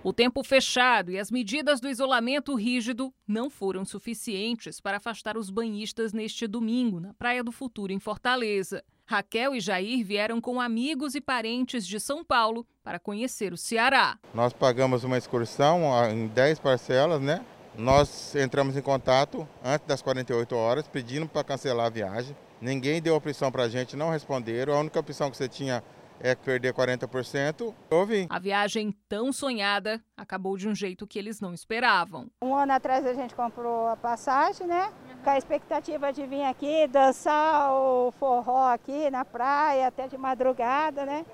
[0.04, 5.48] O tempo fechado e as medidas do isolamento rígido não foram suficientes para afastar os
[5.48, 8.82] banhistas neste domingo, na Praia do Futuro, em Fortaleza.
[9.06, 14.18] Raquel e Jair vieram com amigos e parentes de São Paulo para conhecer o Ceará.
[14.34, 17.44] Nós pagamos uma excursão em 10 parcelas, né?
[17.78, 22.36] Nós entramos em contato antes das 48 horas pedindo para cancelar a viagem.
[22.60, 24.74] Ninguém deu opção para a gente, não responderam.
[24.74, 25.82] A única opção que você tinha
[26.20, 28.26] é perder 40%, eu vim.
[28.30, 32.28] A viagem tão sonhada acabou de um jeito que eles não esperavam.
[32.42, 34.92] Um ano atrás a gente comprou a passagem, né?
[35.24, 41.04] Com a expectativa de vir aqui dançar o forró aqui na praia, até de madrugada,
[41.04, 41.24] né?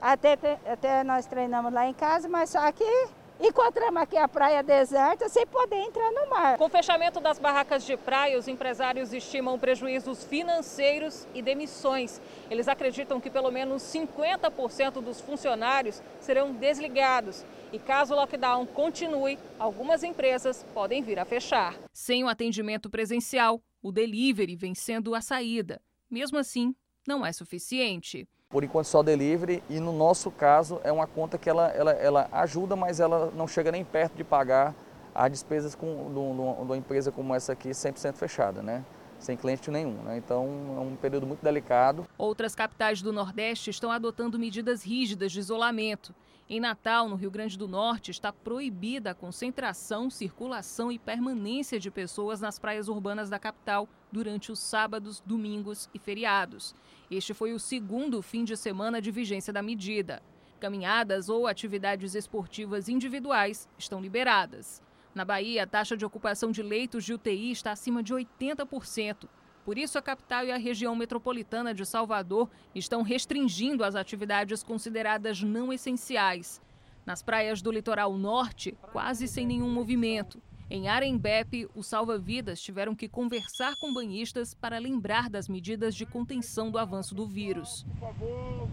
[0.00, 3.08] Até, até nós treinamos lá em casa, mas só que
[3.40, 6.56] Encontramos aqui a praia deserta sem poder entrar no mar.
[6.56, 12.20] Com o fechamento das barracas de praia, os empresários estimam prejuízos financeiros e demissões.
[12.48, 17.44] Eles acreditam que pelo menos 50% dos funcionários serão desligados.
[17.72, 21.74] E caso o lockdown continue, algumas empresas podem vir a fechar.
[21.92, 25.82] Sem o atendimento presencial, o delivery vem sendo a saída.
[26.08, 26.72] Mesmo assim,
[27.06, 31.50] não é suficiente por enquanto só delivery e no nosso caso é uma conta que
[31.50, 34.72] ela, ela, ela ajuda, mas ela não chega nem perto de pagar
[35.12, 38.84] as despesas com, de uma empresa como essa aqui 100% fechada, né?
[39.18, 40.00] sem cliente nenhum.
[40.04, 40.18] Né?
[40.18, 42.06] Então é um período muito delicado.
[42.16, 46.14] Outras capitais do Nordeste estão adotando medidas rígidas de isolamento.
[46.48, 51.90] Em Natal, no Rio Grande do Norte, está proibida a concentração, circulação e permanência de
[51.90, 56.72] pessoas nas praias urbanas da capital durante os sábados, domingos e feriados.
[57.10, 60.22] Este foi o segundo fim de semana de vigência da medida.
[60.58, 64.82] Caminhadas ou atividades esportivas individuais estão liberadas.
[65.14, 69.28] Na Bahia, a taxa de ocupação de leitos de UTI está acima de 80%.
[69.64, 75.42] Por isso, a capital e a região metropolitana de Salvador estão restringindo as atividades consideradas
[75.42, 76.60] não essenciais.
[77.06, 80.42] Nas praias do litoral norte, quase sem nenhum movimento.
[80.70, 86.70] Em Arembepe, os salva-vidas tiveram que conversar com banhistas para lembrar das medidas de contenção
[86.70, 87.84] do avanço do vírus.
[87.98, 88.68] Por favor,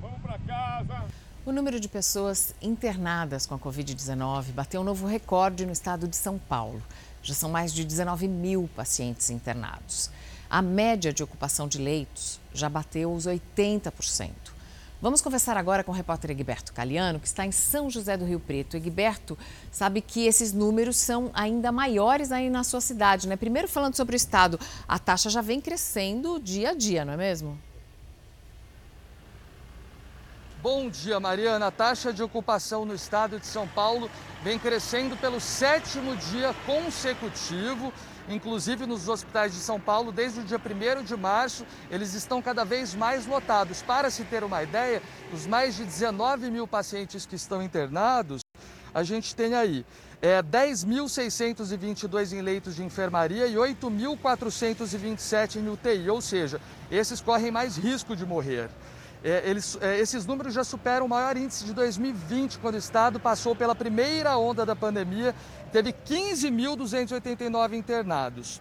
[0.00, 1.04] vamos para casa.
[1.44, 6.16] O número de pessoas internadas com a Covid-19 bateu um novo recorde no estado de
[6.16, 6.82] São Paulo.
[7.22, 10.10] Já são mais de 19 mil pacientes internados.
[10.48, 14.30] A média de ocupação de leitos já bateu os 80%.
[15.02, 18.38] Vamos conversar agora com o repórter Egberto Caliano, que está em São José do Rio
[18.38, 18.76] Preto.
[18.76, 19.38] Egberto
[19.72, 23.34] sabe que esses números são ainda maiores aí na sua cidade, né?
[23.34, 27.16] Primeiro falando sobre o estado, a taxa já vem crescendo dia a dia, não é
[27.16, 27.58] mesmo?
[30.62, 31.68] Bom dia, Mariana.
[31.68, 34.10] A taxa de ocupação no estado de São Paulo
[34.42, 37.90] vem crescendo pelo sétimo dia consecutivo.
[38.30, 42.64] Inclusive nos hospitais de São Paulo, desde o dia 1 de março, eles estão cada
[42.64, 43.82] vez mais lotados.
[43.82, 48.40] Para se ter uma ideia, os mais de 19 mil pacientes que estão internados,
[48.94, 49.84] a gente tem aí
[50.22, 57.76] é, 10.622 em leitos de enfermaria e 8.427 em UTI, ou seja, esses correm mais
[57.76, 58.70] risco de morrer
[59.22, 63.20] é, eles, é, esses números já superam o maior índice de 2020, quando o estado
[63.20, 65.34] passou pela primeira onda da pandemia,
[65.70, 68.60] teve 15.289 internados.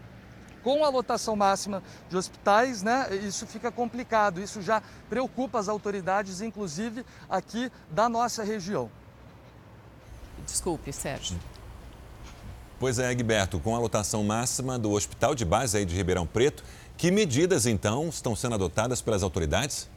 [0.61, 6.41] Com a lotação máxima de hospitais, né, isso fica complicado, isso já preocupa as autoridades,
[6.41, 8.91] inclusive aqui da nossa região.
[10.45, 11.39] Desculpe, Sérgio.
[12.77, 16.63] Pois é, Egberto, com a lotação máxima do Hospital de Base aí de Ribeirão Preto,
[16.97, 19.87] que medidas então estão sendo adotadas pelas autoridades?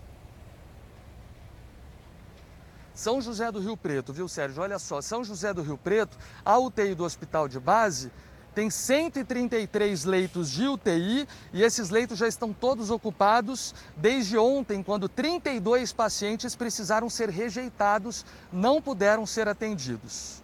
[3.03, 4.63] São José do Rio Preto, viu, Sérgio?
[4.63, 8.13] Olha só, São José do Rio Preto, a UTI do hospital de base
[8.55, 15.09] tem 133 leitos de UTI e esses leitos já estão todos ocupados desde ontem, quando
[15.09, 20.41] 32 pacientes precisaram ser rejeitados, não puderam ser atendidos.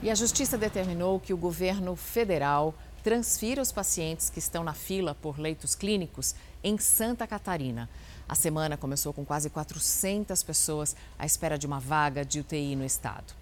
[0.00, 5.14] E a Justiça determinou que o governo federal transfira os pacientes que estão na fila
[5.14, 7.88] por leitos clínicos em Santa Catarina.
[8.28, 12.84] A semana começou com quase 400 pessoas à espera de uma vaga de UTI no
[12.84, 13.34] estado.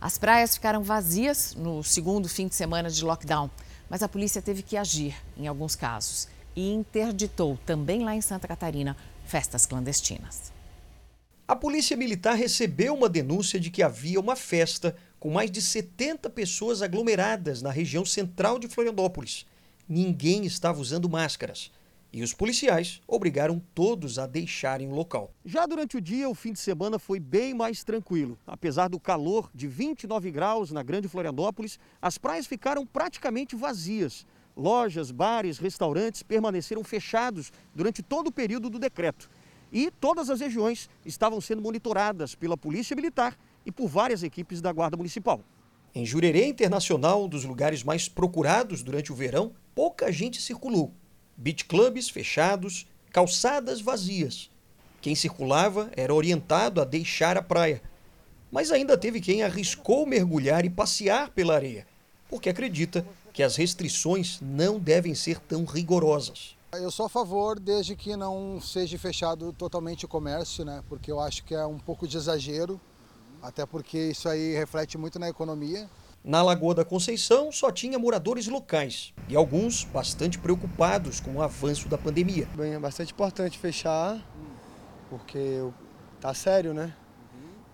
[0.00, 3.50] As praias ficaram vazias no segundo fim de semana de lockdown,
[3.88, 8.48] mas a polícia teve que agir em alguns casos e interditou também lá em Santa
[8.48, 8.96] Catarina
[9.26, 10.52] festas clandestinas.
[11.46, 16.30] A Polícia Militar recebeu uma denúncia de que havia uma festa com mais de 70
[16.30, 19.44] pessoas aglomeradas na região central de Florianópolis.
[19.86, 21.70] Ninguém estava usando máscaras.
[22.12, 25.30] E os policiais obrigaram todos a deixarem o local.
[25.44, 28.36] Já durante o dia, o fim de semana foi bem mais tranquilo.
[28.46, 34.26] Apesar do calor de 29 graus na Grande Florianópolis, as praias ficaram praticamente vazias.
[34.56, 39.30] lojas, bares, restaurantes permaneceram fechados durante todo o período do decreto.
[39.72, 44.72] E todas as regiões estavam sendo monitoradas pela Polícia Militar e por várias equipes da
[44.72, 45.40] Guarda Municipal.
[45.94, 50.92] Em Jurerê Internacional, um dos lugares mais procurados durante o verão, pouca gente circulou.
[51.36, 54.50] Beach clubs fechados, calçadas vazias.
[55.00, 57.82] Quem circulava era orientado a deixar a praia.
[58.52, 61.86] Mas ainda teve quem arriscou mergulhar e passear pela areia,
[62.28, 66.56] porque acredita que as restrições não devem ser tão rigorosas.
[66.72, 70.84] Eu sou a favor desde que não seja fechado totalmente o comércio, né?
[70.88, 72.80] Porque eu acho que é um pouco de exagero
[73.42, 75.88] até porque isso aí reflete muito na economia.
[76.22, 81.88] Na Lagoa da Conceição só tinha moradores locais e alguns bastante preocupados com o avanço
[81.88, 82.46] da pandemia.
[82.54, 84.20] Bem, é bastante importante fechar,
[85.08, 85.66] porque
[86.20, 86.94] tá sério, né?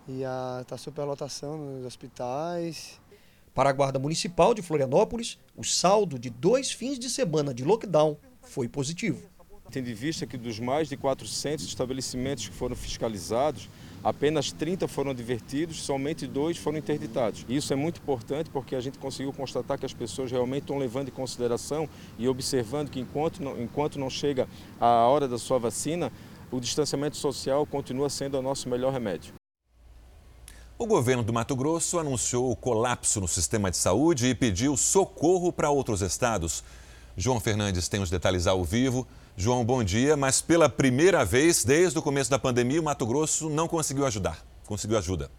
[0.07, 3.01] E a tá superlotação nos hospitais.
[3.53, 8.17] Para a Guarda Municipal de Florianópolis, o saldo de dois fins de semana de lockdown
[8.43, 9.21] foi positivo.
[9.71, 13.69] Tendo em vista que dos mais de 400 estabelecimentos que foram fiscalizados,
[14.05, 17.45] Apenas 30 foram advertidos, somente dois foram interditados.
[17.49, 21.09] Isso é muito importante porque a gente conseguiu constatar que as pessoas realmente estão levando
[21.09, 21.89] em consideração
[22.19, 24.49] e observando que enquanto não, enquanto não chega
[24.81, 26.13] a hora da sua vacina,
[26.51, 29.35] o distanciamento social continua sendo o nosso melhor remédio.
[30.79, 35.51] O governo do Mato Grosso anunciou o colapso no sistema de saúde e pediu socorro
[35.51, 36.63] para outros estados.
[37.17, 39.07] João Fernandes tem os detalhes ao vivo.
[39.39, 40.17] João, bom dia.
[40.17, 44.39] Mas pela primeira vez desde o começo da pandemia, o Mato Grosso não conseguiu ajudar.
[44.65, 45.31] Conseguiu ajuda.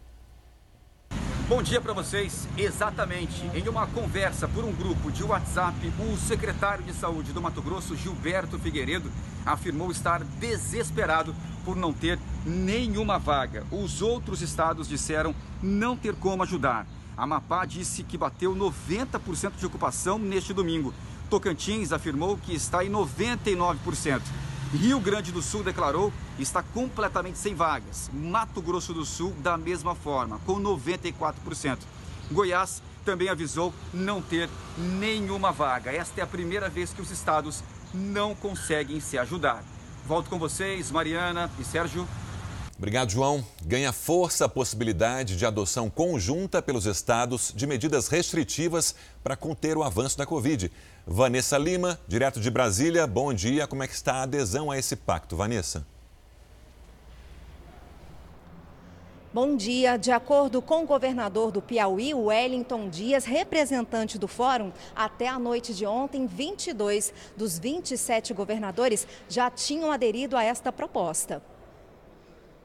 [1.48, 2.46] Bom dia para vocês.
[2.56, 3.42] Exatamente.
[3.52, 7.96] Em uma conversa por um grupo de WhatsApp, o secretário de Saúde do Mato Grosso,
[7.96, 9.10] Gilberto Figueiredo,
[9.44, 11.34] afirmou estar desesperado
[11.64, 13.66] por não ter nenhuma vaga.
[13.72, 16.86] Os outros estados disseram não ter como ajudar.
[17.16, 20.94] A Amapá disse que bateu 90% de ocupação neste domingo.
[21.28, 24.22] Tocantins afirmou que está em 99%.
[24.72, 28.10] Rio Grande do Sul declarou que está completamente sem vagas.
[28.12, 31.78] Mato Grosso do Sul, da mesma forma, com 94%.
[32.30, 35.90] Goiás também avisou não ter nenhuma vaga.
[35.90, 37.62] Esta é a primeira vez que os estados
[37.94, 39.62] não conseguem se ajudar.
[40.06, 42.06] Volto com vocês, Mariana e Sérgio.
[42.78, 43.44] Obrigado, João.
[43.66, 49.82] Ganha força a possibilidade de adoção conjunta pelos estados de medidas restritivas para conter o
[49.82, 50.70] avanço da Covid.
[51.04, 53.66] Vanessa Lima, direto de Brasília, bom dia.
[53.66, 55.84] Como é que está a adesão a esse pacto, Vanessa?
[59.34, 59.96] Bom dia.
[59.96, 65.74] De acordo com o governador do Piauí, Wellington Dias, representante do fórum, até a noite
[65.74, 71.42] de ontem, 22 dos 27 governadores já tinham aderido a esta proposta.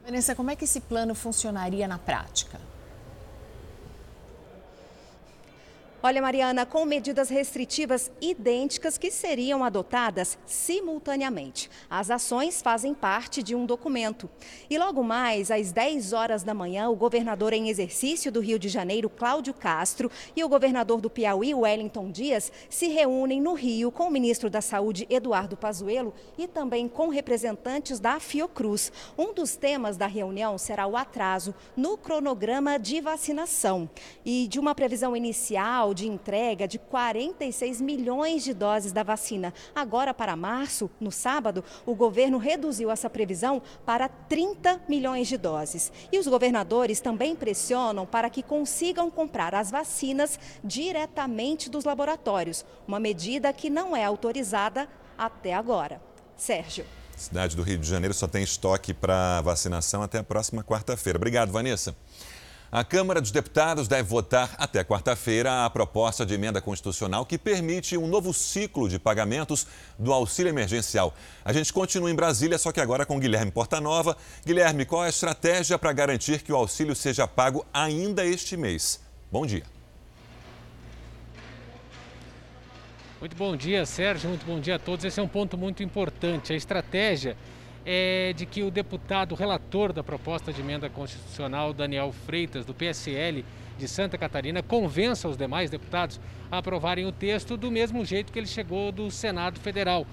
[0.03, 2.59] Vanessa, como é que esse plano funcionaria na prática?
[6.05, 11.69] Olha, Mariana, com medidas restritivas idênticas que seriam adotadas simultaneamente.
[11.89, 14.29] As ações fazem parte de um documento.
[14.69, 18.67] E logo mais, às 10 horas da manhã, o governador em exercício do Rio de
[18.67, 24.09] Janeiro, Cláudio Castro, e o governador do Piauí, Wellington Dias, se reúnem no Rio com
[24.09, 28.91] o ministro da Saúde, Eduardo Pazuello, e também com representantes da Fiocruz.
[29.17, 33.89] Um dos temas da reunião será o atraso no cronograma de vacinação
[34.25, 39.53] e de uma previsão inicial de entrega de 46 milhões de doses da vacina.
[39.75, 45.91] Agora, para março, no sábado, o governo reduziu essa previsão para 30 milhões de doses.
[46.11, 52.99] E os governadores também pressionam para que consigam comprar as vacinas diretamente dos laboratórios, uma
[52.99, 54.87] medida que não é autorizada
[55.17, 56.01] até agora.
[56.35, 56.85] Sérgio.
[57.15, 61.17] Cidade do Rio de Janeiro só tem estoque para vacinação até a próxima quarta-feira.
[61.17, 61.95] Obrigado, Vanessa.
[62.73, 67.95] A Câmara dos Deputados deve votar até quarta-feira a proposta de emenda constitucional que permite
[67.95, 69.67] um novo ciclo de pagamentos
[69.99, 71.13] do auxílio emergencial.
[71.45, 74.17] A gente continua em Brasília, só que agora com Guilherme Portanova.
[74.43, 78.99] Guilherme, qual é a estratégia para garantir que o auxílio seja pago ainda este mês?
[79.31, 79.65] Bom dia.
[83.19, 84.29] Muito bom dia, Sérgio.
[84.29, 85.05] Muito bom dia a todos.
[85.05, 86.51] Esse é um ponto muito importante.
[86.51, 87.37] A estratégia
[87.85, 93.43] é de que o deputado relator da proposta de emenda constitucional, Daniel Freitas, do PSL
[93.77, 96.19] de Santa Catarina, convença os demais deputados
[96.51, 100.05] a aprovarem o texto do mesmo jeito que ele chegou do Senado Federal.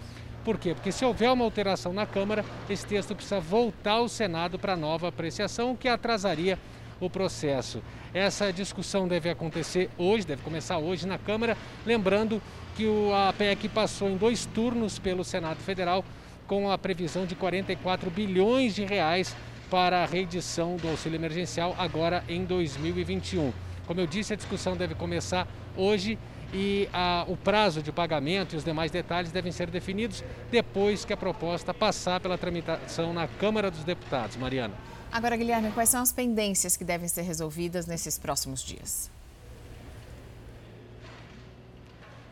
[0.45, 0.75] Por quê?
[0.75, 5.09] Porque se houver uma alteração na Câmara, esse texto precisa voltar ao Senado para nova
[5.09, 6.59] apreciação, o que atrasaria
[6.99, 7.83] o processo.
[8.13, 11.57] Essa discussão deve acontecer hoje, deve começar hoje na Câmara,
[11.87, 12.43] lembrando
[12.77, 16.05] que a PEC passou em dois turnos pelo Senado Federal
[16.51, 19.37] com a previsão de 44 bilhões de reais
[19.71, 23.53] para a reedição do auxílio emergencial agora em 2021.
[23.87, 25.47] Como eu disse, a discussão deve começar
[25.77, 26.19] hoje
[26.53, 31.13] e a, o prazo de pagamento e os demais detalhes devem ser definidos depois que
[31.13, 34.37] a proposta passar pela tramitação na Câmara dos Deputados.
[34.37, 34.75] Mariana.
[35.13, 39.09] Agora, Guilherme, quais são as pendências que devem ser resolvidas nesses próximos dias?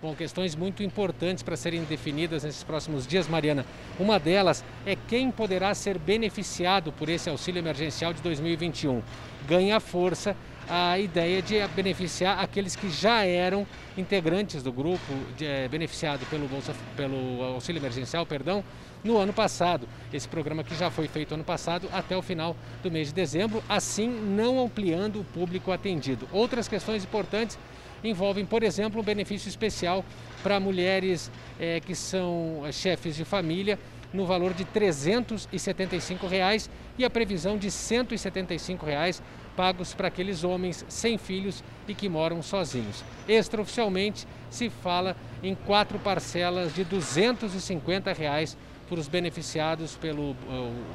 [0.01, 3.66] Bom, questões muito importantes para serem definidas nesses próximos dias, Mariana.
[3.99, 9.03] Uma delas é quem poderá ser beneficiado por esse auxílio emergencial de 2021.
[9.49, 10.36] Ganha força
[10.68, 16.46] a ideia de beneficiar aqueles que já eram integrantes do grupo de, é, beneficiado pelo,
[16.46, 18.62] Bolsa, pelo auxílio emergencial, perdão,
[19.03, 19.88] no ano passado.
[20.12, 23.64] Esse programa que já foi feito ano passado até o final do mês de dezembro,
[23.68, 26.28] assim não ampliando o público atendido.
[26.30, 27.59] Outras questões importantes
[28.03, 30.05] envolvem, por exemplo, um benefício especial
[30.42, 33.78] para mulheres é, que são eh, chefes de família
[34.12, 39.22] no valor de 375 reais, e a previsão de 175 reais
[39.57, 43.05] pagos para aqueles homens sem filhos e que moram sozinhos.
[43.28, 48.57] Extraoficialmente, se fala em quatro parcelas de 250 reais
[48.88, 50.34] para os beneficiados pelo,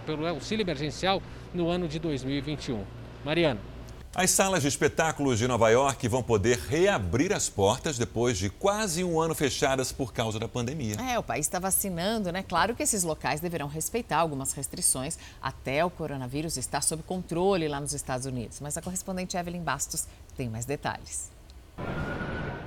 [0.06, 1.22] pelo auxílio emergencial
[1.54, 2.84] no ano de 2021.
[3.24, 3.73] Mariana.
[4.16, 9.04] As salas de espetáculos de Nova York vão poder reabrir as portas depois de quase
[9.04, 10.98] um ano fechadas por causa da pandemia.
[11.02, 12.44] É, o país está vacinando, né?
[12.44, 17.82] Claro que esses locais deverão respeitar algumas restrições até o coronavírus estar sob controle lá
[17.82, 18.60] nos Estados Unidos.
[18.60, 20.06] Mas a correspondente Evelyn Bastos
[20.38, 21.32] tem mais detalhes.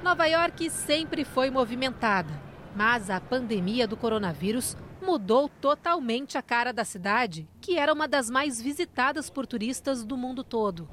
[0.02, 2.42] Nova York sempre foi movimentada,
[2.74, 8.28] mas a pandemia do coronavírus mudou totalmente a cara da cidade, que era uma das
[8.28, 10.88] mais visitadas por turistas do mundo todo.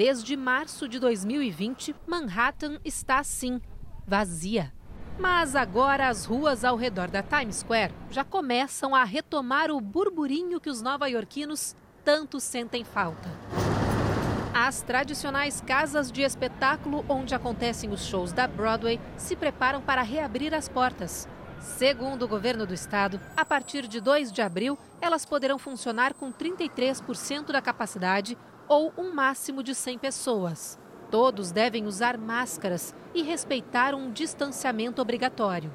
[0.00, 3.60] Desde março de 2020, Manhattan está assim,
[4.06, 4.72] vazia.
[5.18, 10.58] Mas agora as ruas ao redor da Times Square já começam a retomar o burburinho
[10.58, 13.28] que os nova-iorquinos tanto sentem falta.
[14.54, 20.54] As tradicionais casas de espetáculo onde acontecem os shows da Broadway se preparam para reabrir
[20.54, 21.28] as portas.
[21.60, 26.32] Segundo o governo do estado, a partir de 2 de abril, elas poderão funcionar com
[26.32, 28.34] 33% da capacidade
[28.70, 30.78] ou um máximo de 100 pessoas.
[31.10, 35.74] Todos devem usar máscaras e respeitar um distanciamento obrigatório.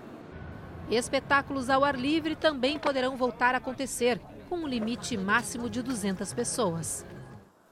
[0.90, 4.18] Espetáculos ao ar livre também poderão voltar a acontecer,
[4.48, 7.06] com um limite máximo de 200 pessoas.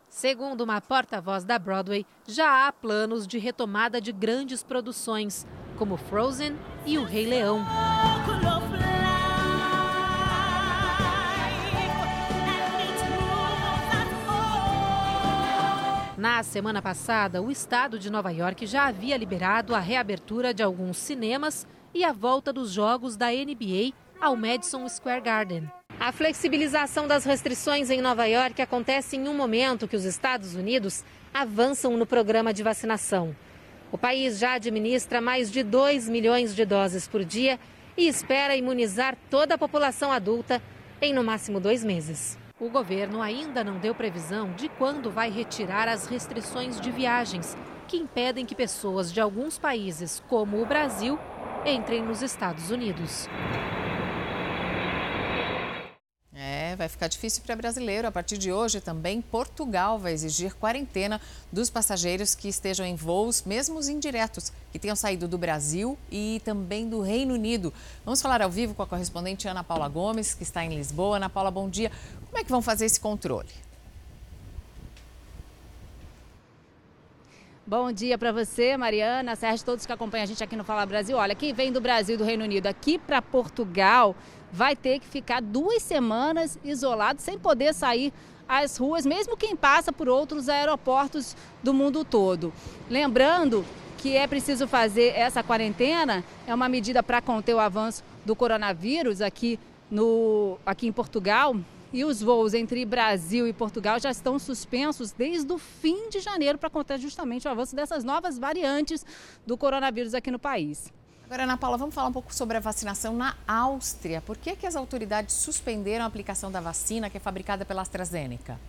[0.10, 5.48] Segundo uma porta-voz da Broadway, já há planos de retomada de grandes produções,
[5.78, 7.64] como Frozen e O Rei Leão.
[16.24, 20.96] Na semana passada, o estado de Nova York já havia liberado a reabertura de alguns
[20.96, 25.70] cinemas e a volta dos jogos da NBA ao Madison Square Garden.
[26.00, 31.04] A flexibilização das restrições em Nova York acontece em um momento que os Estados Unidos
[31.34, 33.36] avançam no programa de vacinação.
[33.92, 37.60] O país já administra mais de 2 milhões de doses por dia
[37.98, 40.62] e espera imunizar toda a população adulta
[41.02, 42.42] em no máximo dois meses.
[42.64, 47.58] O governo ainda não deu previsão de quando vai retirar as restrições de viagens
[47.90, 51.20] que impedem que pessoas de alguns países, como o Brasil,
[51.66, 53.28] entrem nos Estados Unidos.
[56.34, 58.08] É, vai ficar difícil para brasileiro.
[58.08, 61.20] A partir de hoje, também Portugal vai exigir quarentena
[61.52, 66.42] dos passageiros que estejam em voos, mesmo os indiretos, que tenham saído do Brasil e
[66.46, 67.74] também do Reino Unido.
[68.06, 71.18] Vamos falar ao vivo com a correspondente Ana Paula Gomes, que está em Lisboa.
[71.18, 71.92] Ana Paula, bom dia.
[72.34, 73.52] Como é que vão fazer esse controle?
[77.64, 81.16] Bom dia para você, Mariana, Sérgio, todos que acompanham a gente aqui no Fala Brasil.
[81.16, 84.16] Olha, quem vem do Brasil do Reino Unido aqui para Portugal
[84.52, 88.12] vai ter que ficar duas semanas isolado, sem poder sair
[88.50, 92.52] às ruas, mesmo quem passa por outros aeroportos do mundo todo.
[92.90, 93.64] Lembrando
[94.00, 99.22] que é preciso fazer essa quarentena, é uma medida para conter o avanço do coronavírus
[99.22, 99.60] aqui,
[99.92, 101.56] no, aqui em Portugal.
[101.94, 106.58] E os voos entre Brasil e Portugal já estão suspensos desde o fim de janeiro
[106.58, 109.06] para conter justamente o avanço dessas novas variantes
[109.46, 110.92] do coronavírus aqui no país.
[111.24, 114.22] Agora, Ana Paula, vamos falar um pouco sobre a vacinação na Áustria.
[114.22, 118.60] Por que, que as autoridades suspenderam a aplicação da vacina que é fabricada pela AstraZeneca?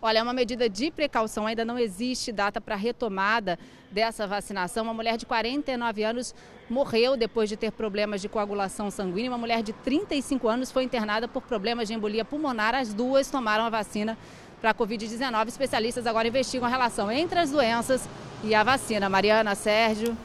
[0.00, 3.58] Olha, é uma medida de precaução, ainda não existe data para retomada
[3.90, 4.84] dessa vacinação.
[4.84, 6.34] Uma mulher de 49 anos
[6.70, 9.30] morreu depois de ter problemas de coagulação sanguínea.
[9.30, 12.76] Uma mulher de 35 anos foi internada por problemas de embolia pulmonar.
[12.76, 14.16] As duas tomaram a vacina
[14.60, 15.48] para a Covid-19.
[15.48, 18.08] Especialistas agora investigam a relação entre as doenças
[18.44, 19.08] e a vacina.
[19.08, 20.16] Mariana, Sérgio.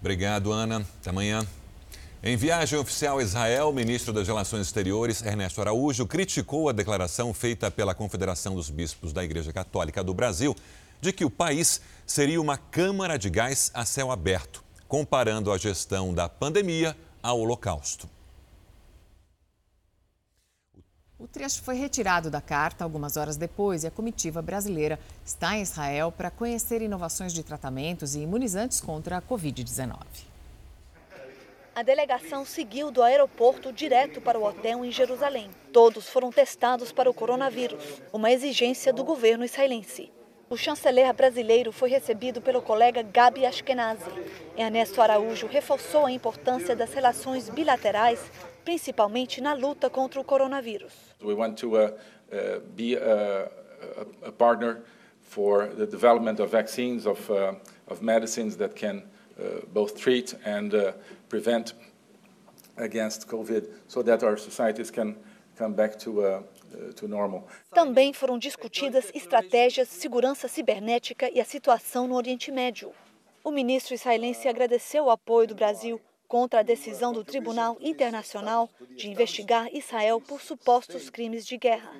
[0.00, 0.86] Obrigado, Ana.
[1.00, 1.44] Até amanhã.
[2.24, 7.34] Em viagem oficial a Israel, o ministro das Relações Exteriores, Ernesto Araújo, criticou a declaração
[7.34, 10.54] feita pela Confederação dos Bispos da Igreja Católica do Brasil
[11.00, 16.14] de que o país seria uma câmara de gás a céu aberto, comparando a gestão
[16.14, 18.08] da pandemia ao Holocausto.
[21.18, 24.96] O trecho foi retirado da carta algumas horas depois e a comitiva brasileira
[25.26, 30.31] está em Israel para conhecer inovações de tratamentos e imunizantes contra a Covid-19.
[31.74, 35.48] A delegação seguiu do aeroporto direto para o hotel em Jerusalém.
[35.72, 40.12] Todos foram testados para o coronavírus, uma exigência do governo israelense.
[40.50, 44.10] O chanceler brasileiro foi recebido pelo colega Gabi Ashkenazi.
[44.54, 48.20] Ernesto Araújo reforçou a importância das relações bilaterais,
[48.62, 50.92] principalmente na luta contra o coronavírus.
[51.24, 53.50] We want to uh, uh, be a,
[54.24, 54.82] a, a, partner
[55.22, 57.54] for the development of vaccines, of, uh,
[57.86, 59.21] of medicines that can uh,
[59.72, 60.92] both treat and uh,
[61.28, 61.74] prevent
[62.76, 65.16] against COVID so that our societies can
[65.56, 66.42] come back to, uh.
[67.70, 72.92] Também foram discutidas estratégias, segurança cibernética e a situação no Oriente Médio.
[73.44, 76.00] O ministro israelense agradeceu o apoio do Brasil
[76.32, 81.90] contra a decisão do Tribunal Internacional de investigar Israel por supostos crimes de guerra.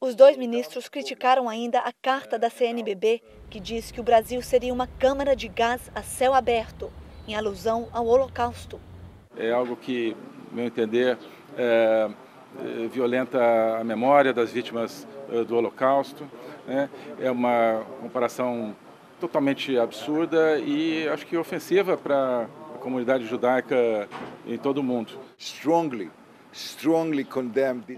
[0.00, 4.72] Os dois ministros criticaram ainda a carta da CNBB, que diz que o Brasil seria
[4.72, 6.90] uma câmara de gás a céu aberto,
[7.26, 8.80] em alusão ao Holocausto.
[9.36, 10.16] É algo que,
[10.50, 11.18] no meu entender,
[11.58, 12.08] é,
[12.58, 13.38] é, violenta
[13.78, 16.26] a memória das vítimas é, do Holocausto.
[16.66, 16.88] Né?
[17.20, 18.74] É uma comparação
[19.20, 24.08] totalmente absurda e acho que ofensiva para a comunidade judaica
[24.46, 25.18] em todo o mundo.
[25.38, 26.10] Strongly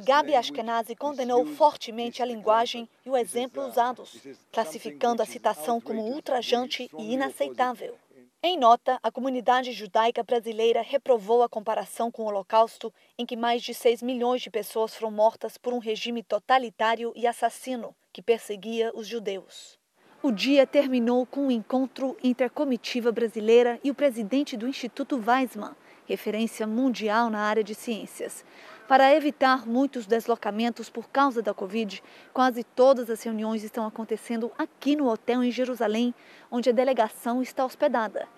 [0.05, 4.18] Gabi Ashkenazi condenou fortemente a linguagem e o exemplo usados,
[4.53, 7.97] classificando a citação como ultrajante e inaceitável.
[8.43, 13.62] Em nota, a comunidade judaica brasileira reprovou a comparação com o Holocausto, em que mais
[13.62, 18.91] de 6 milhões de pessoas foram mortas por um regime totalitário e assassino que perseguia
[18.95, 19.80] os judeus.
[20.23, 25.16] O dia terminou com um encontro entre a comitiva brasileira e o presidente do Instituto
[25.16, 25.73] Weizmann,
[26.07, 28.45] referência mundial na área de ciências.
[28.87, 32.03] Para evitar muitos deslocamentos por causa da Covid,
[32.35, 36.14] quase todas as reuniões estão acontecendo aqui no hotel em Jerusalém,
[36.51, 38.29] onde a delegação está hospedada.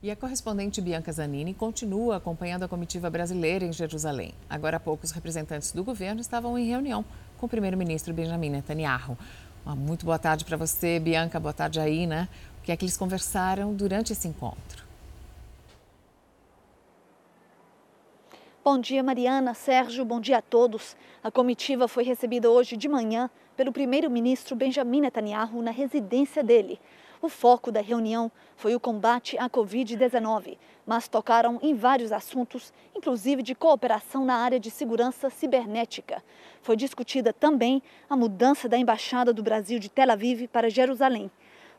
[0.00, 4.34] E a correspondente Bianca Zanini continua acompanhando a comitiva brasileira em Jerusalém.
[4.48, 7.04] Agora há pouco, os representantes do governo estavam em reunião
[7.36, 9.18] com o primeiro-ministro Benjamin Netanyahu.
[9.64, 11.38] Uma muito boa tarde para você, Bianca.
[11.38, 12.28] Boa tarde aí, né?
[12.58, 14.84] O que é que eles conversaram durante esse encontro?
[18.64, 20.96] Bom dia, Mariana, Sérgio, bom dia a todos.
[21.22, 26.80] A comitiva foi recebida hoje de manhã pelo primeiro-ministro Benjamin Netanyahu na residência dele.
[27.22, 30.56] O foco da reunião foi o combate à Covid-19,
[30.86, 36.22] mas tocaram em vários assuntos, inclusive de cooperação na área de segurança cibernética.
[36.62, 41.30] Foi discutida também a mudança da Embaixada do Brasil de Tel Aviv para Jerusalém.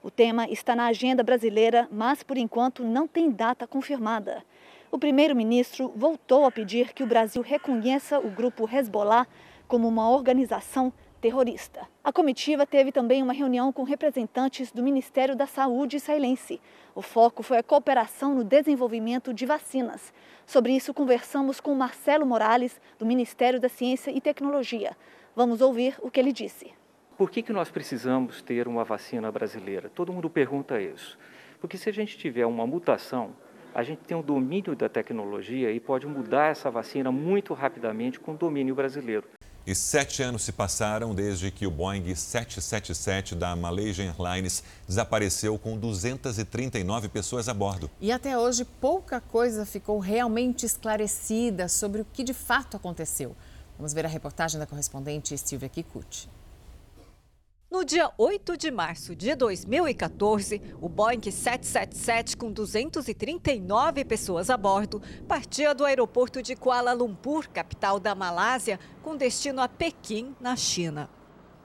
[0.04, 4.44] O tema está na agenda brasileira, mas por enquanto não tem data confirmada.
[4.92, 9.26] O primeiro-ministro voltou a pedir que o Brasil reconheça o grupo Hezbollah
[9.68, 11.88] como uma organização terrorista.
[12.04, 16.60] A comitiva teve também uma reunião com representantes do Ministério da Saúde israelense.
[16.96, 20.12] O foco foi a cooperação no desenvolvimento de vacinas.
[20.48, 24.98] Sobre isso, conversamos com Marcelo Morales, do Ministério da Ciência e Tecnologia.
[25.36, 26.74] Vamos ouvir o que ele disse.
[27.18, 29.90] Por que, que nós precisamos ter uma vacina brasileira?
[29.94, 31.18] Todo mundo pergunta isso.
[31.60, 33.36] Porque se a gente tiver uma mutação,
[33.74, 38.20] a gente tem o um domínio da tecnologia e pode mudar essa vacina muito rapidamente
[38.20, 39.24] com o domínio brasileiro.
[39.66, 45.78] E sete anos se passaram desde que o Boeing 777 da Malaysia Airlines desapareceu com
[45.78, 47.90] 239 pessoas a bordo.
[48.02, 53.36] E até hoje pouca coisa ficou realmente esclarecida sobre o que de fato aconteceu.
[53.78, 56.28] Vamos ver a reportagem da correspondente Silvia Kikuchi.
[57.72, 65.02] No dia 8 de março de 2014, o Boeing 777, com 239 pessoas a bordo,
[65.26, 71.10] partia do aeroporto de Kuala Lumpur, capital da Malásia, com destino a Pequim, na China.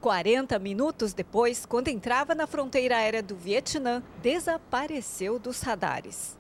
[0.01, 6.39] 40 minutos depois, quando entrava na fronteira aérea do Vietnã, desapareceu dos radares.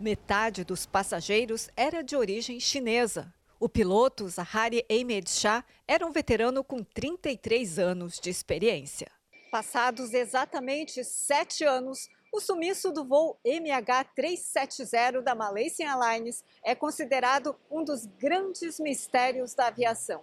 [0.00, 6.62] Metade dos passageiros era de origem chinesa, o piloto Zahari Ahmed Shah era um veterano
[6.62, 9.10] com 33 anos de experiência.
[9.50, 17.82] Passados exatamente sete anos, o sumiço do voo MH370 da Malaysian Airlines é considerado um
[17.82, 20.22] dos grandes mistérios da aviação.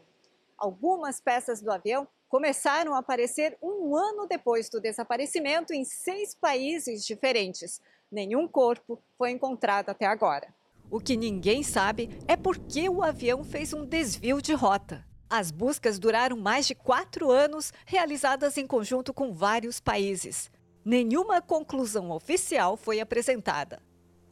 [0.57, 7.05] Algumas peças do avião começaram a aparecer um ano depois do desaparecimento em seis países
[7.05, 7.81] diferentes,
[8.13, 10.53] Nenhum corpo foi encontrado até agora.
[10.93, 15.03] O que ninguém sabe é por que o avião fez um desvio de rota.
[15.27, 20.51] As buscas duraram mais de quatro anos, realizadas em conjunto com vários países.
[20.85, 23.81] Nenhuma conclusão oficial foi apresentada.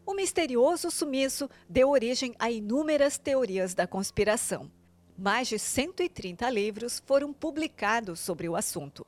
[0.06, 4.72] O misterioso sumiço deu origem a inúmeras teorias da conspiração.
[5.18, 9.04] Mais de 130 livros foram publicados sobre o assunto.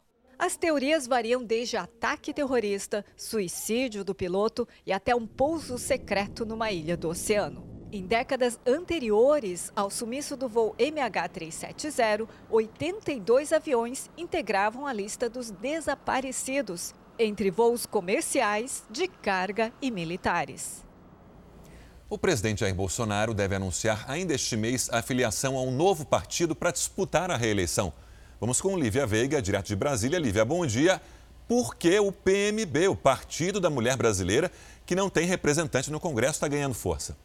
[0.46, 6.70] As teorias variam desde ataque terrorista, suicídio do piloto e até um pouso secreto numa
[6.70, 7.66] ilha do oceano.
[7.94, 16.94] Em décadas anteriores ao sumiço do voo MH370, 82 aviões integravam a lista dos desaparecidos,
[17.18, 20.84] entre voos comerciais, de carga e militares.
[22.10, 26.54] O presidente Jair Bolsonaro deve anunciar ainda este mês a filiação a um novo partido
[26.54, 27.94] para disputar a reeleição.
[28.44, 30.20] Vamos com Lívia Veiga, direto de Brasília.
[30.20, 31.02] Lívia, bom dia.
[31.48, 34.52] Por que o PMB, o Partido da Mulher Brasileira,
[34.86, 37.16] que não tem representante no Congresso, está ganhando força?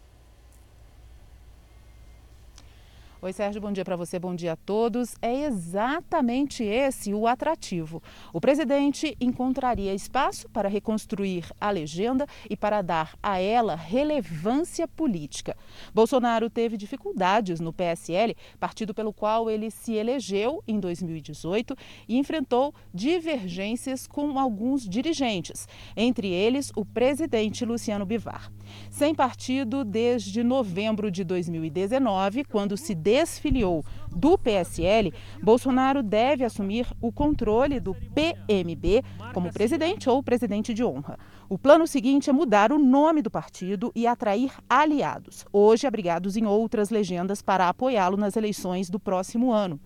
[3.21, 5.17] Oi, Sérgio, bom dia para você, bom dia a todos.
[5.21, 8.01] É exatamente esse o atrativo.
[8.33, 15.57] O presidente encontraria espaço para reconstruir a legenda e para dar a ela relevância política.
[15.93, 21.75] Bolsonaro teve dificuldades no PSL, partido pelo qual ele se elegeu em 2018
[22.09, 25.67] e enfrentou divergências com alguns dirigentes,
[25.97, 28.49] entre eles o presidente Luciano Bivar.
[28.89, 33.83] Sem partido desde novembro de 2019, quando se desfiliou
[34.15, 39.03] do PSL, Bolsonaro deve assumir o controle do PMB
[39.33, 41.19] como presidente ou presidente de honra.
[41.49, 46.45] O plano seguinte é mudar o nome do partido e atrair aliados, hoje abrigados em
[46.45, 49.81] outras legendas, para apoiá-lo nas eleições do próximo ano.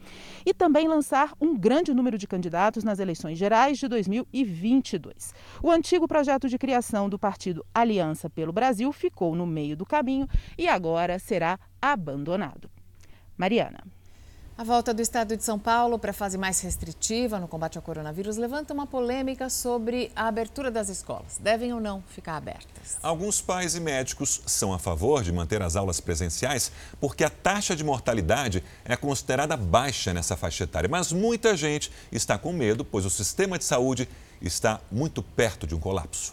[0.44, 5.32] E também lançar um grande número de candidatos nas eleições gerais de 2022.
[5.62, 10.26] O antigo projeto de criação do partido Aliança pelo Brasil ficou no meio do caminho
[10.58, 12.81] e agora será abandonado.
[13.42, 13.82] Mariana.
[14.56, 17.82] A volta do estado de São Paulo para a fase mais restritiva no combate ao
[17.82, 21.38] coronavírus levanta uma polêmica sobre a abertura das escolas.
[21.38, 22.98] Devem ou não ficar abertas?
[23.02, 26.70] Alguns pais e médicos são a favor de manter as aulas presenciais
[27.00, 30.88] porque a taxa de mortalidade é considerada baixa nessa faixa etária.
[30.88, 34.08] Mas muita gente está com medo, pois o sistema de saúde
[34.40, 36.32] está muito perto de um colapso.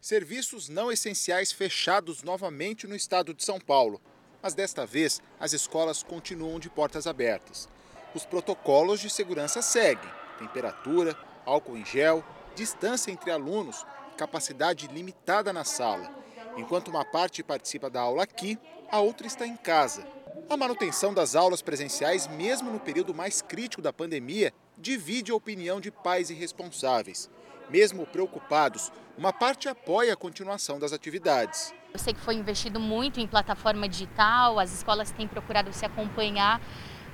[0.00, 4.00] Serviços não essenciais fechados novamente no estado de São Paulo
[4.42, 7.68] mas desta vez as escolas continuam de portas abertas.
[8.14, 12.24] Os protocolos de segurança seguem: temperatura, álcool em gel,
[12.54, 13.86] distância entre alunos,
[14.16, 16.10] capacidade limitada na sala.
[16.56, 18.58] Enquanto uma parte participa da aula aqui,
[18.90, 20.06] a outra está em casa.
[20.50, 25.80] A manutenção das aulas presenciais, mesmo no período mais crítico da pandemia, divide a opinião
[25.80, 27.28] de pais e responsáveis.
[27.70, 31.74] Mesmo preocupados, uma parte apoia a continuação das atividades.
[31.92, 36.60] Eu sei que foi investido muito em plataforma digital, as escolas têm procurado se acompanhar,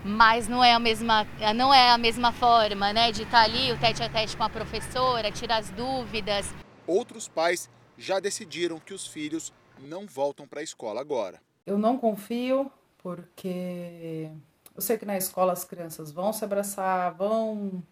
[0.04, 1.26] mas não é a mesma,
[1.56, 4.50] não é a mesma forma, né, de estar ali o tete a tete com a
[4.50, 6.52] professora, tirar as dúvidas.
[6.86, 11.40] Outros pais já decidiram que os filhos não voltam para a escola agora.
[11.66, 14.30] Eu não confio porque
[14.74, 17.82] eu sei que na escola as crianças vão se abraçar, vão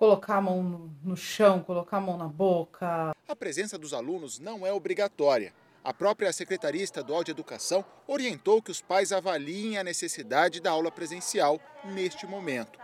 [0.00, 3.14] colocar a mão no, no chão, colocar a mão na boca.
[3.28, 5.52] A presença dos alunos não é obrigatória.
[5.84, 10.90] A própria Secretaria Estadual de Educação orientou que os pais avaliem a necessidade da aula
[10.90, 12.78] presencial neste momento.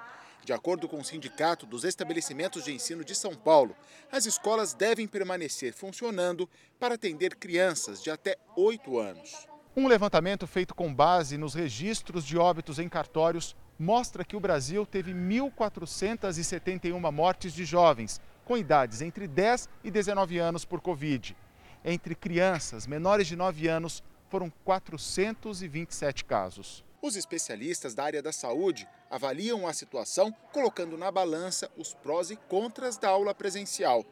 [0.45, 3.75] De acordo com o Sindicato dos Estabelecimentos de Ensino de São Paulo,
[4.12, 6.47] as escolas devem permanecer funcionando
[6.79, 9.49] para atender crianças de até 8 anos.
[9.75, 14.87] Um levantamento feito com base nos registros de óbitos em cartórios mostra que o Brasil
[14.87, 21.37] teve 1.471 mortes de jovens com idades entre 10 e 19 anos por Covid.
[21.85, 26.85] Entre crianças menores de 9 anos, foram 427 casos.
[27.03, 32.37] Os especialistas da área da saúde avaliam a situação colocando na balança os prós e
[32.37, 34.05] contras da aula presencial.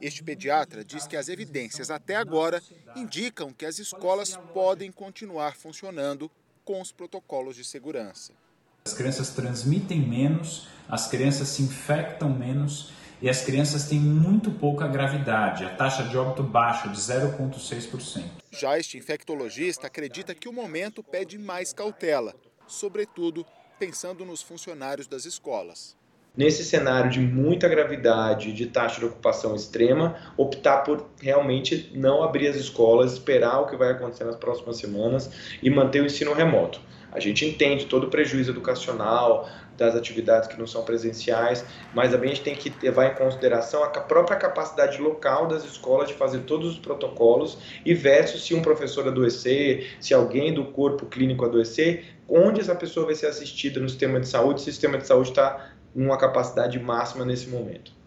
[0.00, 2.62] Este pediatra diz que as evidências até agora
[2.94, 6.30] indicam que as escolas podem continuar funcionando
[6.64, 8.32] com os protocolos de segurança.
[8.84, 14.86] As crianças transmitem menos, as crianças se infectam menos e as crianças têm muito pouca
[14.86, 18.22] gravidade, a taxa de óbito baixa, de 0,6%.
[18.50, 22.34] Já este infectologista acredita que o momento pede mais cautela,
[22.66, 23.44] sobretudo
[23.78, 25.96] pensando nos funcionários das escolas.
[26.36, 32.46] Nesse cenário de muita gravidade, de taxa de ocupação extrema, optar por realmente não abrir
[32.46, 35.28] as escolas, esperar o que vai acontecer nas próximas semanas
[35.60, 36.80] e manter o ensino remoto.
[37.10, 42.32] A gente entende todo o prejuízo educacional das atividades que não são presenciais, mas também
[42.32, 46.40] a gente tem que levar em consideração a própria capacidade local das escolas de fazer
[46.40, 52.16] todos os protocolos e versus se um professor adoecer, se alguém do corpo clínico adoecer,
[52.28, 55.30] onde essa pessoa vai ser assistida no sistema de saúde, se o sistema de saúde
[55.30, 57.97] está numa capacidade máxima nesse momento.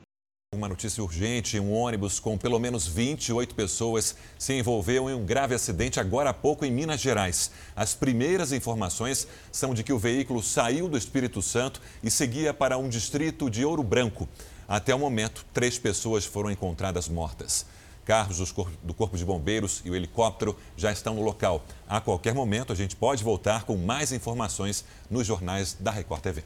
[0.54, 5.56] Uma notícia urgente: um ônibus com pelo menos 28 pessoas se envolveu em um grave
[5.56, 7.52] acidente agora há pouco em Minas Gerais.
[7.74, 12.78] As primeiras informações são de que o veículo saiu do Espírito Santo e seguia para
[12.78, 14.28] um distrito de Ouro Branco.
[14.68, 17.66] Até o momento, três pessoas foram encontradas mortas.
[18.04, 21.64] Carros do Corpo de Bombeiros e o helicóptero já estão no local.
[21.88, 26.44] A qualquer momento, a gente pode voltar com mais informações nos jornais da Record TV.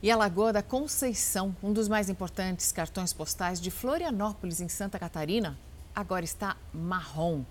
[0.00, 4.96] E a Lagoa da Conceição, um dos mais importantes cartões postais de Florianópolis, em Santa
[4.96, 5.58] Catarina,
[5.92, 7.42] agora está marrom.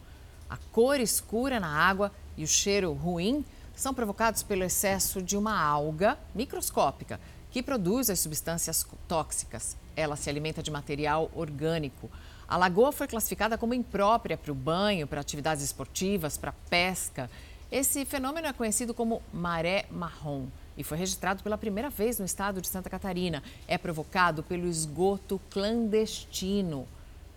[0.50, 3.44] A cor escura na água e o cheiro ruim
[3.76, 7.20] são provocados pelo excesso de uma alga microscópica
[7.52, 9.76] que produz as substâncias tóxicas.
[9.94, 12.10] Ela se alimenta de material orgânico.
[12.48, 17.30] A lagoa foi classificada como imprópria para o banho, para atividades esportivas, para pesca.
[17.70, 20.48] Esse fenômeno é conhecido como maré marrom
[20.78, 23.42] e foi registrado pela primeira vez no estado de Santa Catarina.
[23.68, 26.88] É provocado pelo esgoto clandestino,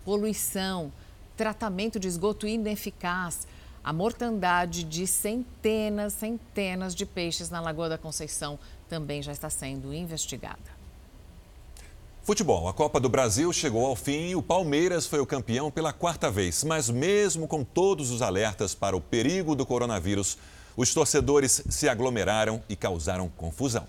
[0.05, 0.91] poluição,
[1.35, 3.47] tratamento de esgoto ineficaz,
[3.83, 9.91] a mortandade de centenas, centenas de peixes na Lagoa da Conceição também já está sendo
[9.91, 10.81] investigada.
[12.23, 12.67] Futebol.
[12.67, 16.29] A Copa do Brasil chegou ao fim e o Palmeiras foi o campeão pela quarta
[16.29, 16.63] vez.
[16.63, 20.37] Mas, mesmo com todos os alertas para o perigo do coronavírus,
[20.75, 23.87] os torcedores se aglomeraram e causaram confusão.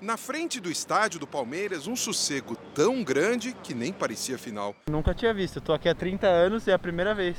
[0.00, 4.74] Na frente do estádio do Palmeiras, um sossego tão grande que nem parecia final.
[4.90, 7.36] Nunca tinha visto, estou aqui há 30 anos e é a primeira vez.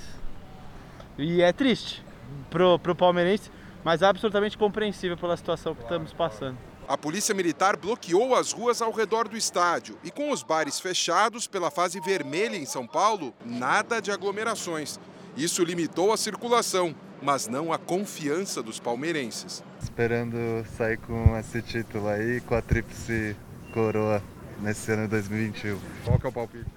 [1.17, 2.03] E é triste
[2.49, 3.51] pro, pro palmeirense,
[3.83, 6.57] mas absolutamente compreensível pela situação que estamos passando.
[6.87, 11.47] A polícia militar bloqueou as ruas ao redor do estádio e com os bares fechados
[11.47, 14.99] pela fase vermelha em São Paulo, nada de aglomerações.
[15.35, 19.63] Isso limitou a circulação, mas não a confiança dos palmeirenses.
[19.81, 20.35] Esperando
[20.77, 23.35] sair com esse título aí, com a tríplice
[23.73, 24.21] coroa
[24.59, 25.79] nesse ano de 2021.
[26.03, 26.69] Qual que é o palpite?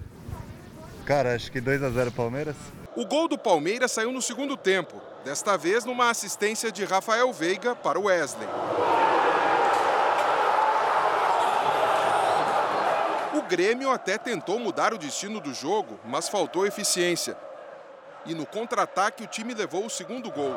[1.05, 2.55] Cara, acho que 2 a 0 Palmeiras.
[2.95, 7.75] O gol do Palmeiras saiu no segundo tempo, desta vez numa assistência de Rafael Veiga
[7.75, 8.47] para o Wesley.
[13.37, 17.37] O Grêmio até tentou mudar o destino do jogo, mas faltou eficiência
[18.27, 20.55] e no contra-ataque o time levou o segundo gol.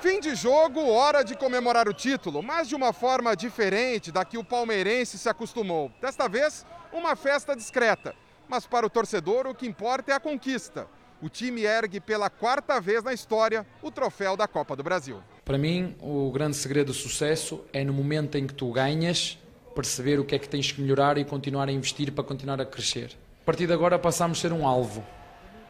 [0.00, 4.36] Fim de jogo, hora de comemorar o título, mas de uma forma diferente da que
[4.36, 5.90] o palmeirense se acostumou.
[5.98, 8.14] Desta vez, uma festa discreta.
[8.46, 10.86] Mas para o torcedor, o que importa é a conquista.
[11.22, 15.22] O time ergue pela quarta vez na história o troféu da Copa do Brasil.
[15.42, 19.38] Para mim, o grande segredo do sucesso é no momento em que tu ganhas,
[19.74, 22.66] perceber o que é que tens que melhorar e continuar a investir para continuar a
[22.66, 23.16] crescer.
[23.44, 25.04] A partir de agora passamos a ser um alvo.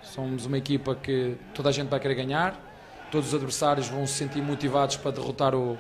[0.00, 2.56] Somos uma equipa que toda a gente vai querer ganhar,
[3.10, 5.76] todos os adversários vão se sentir motivados para derrotar o,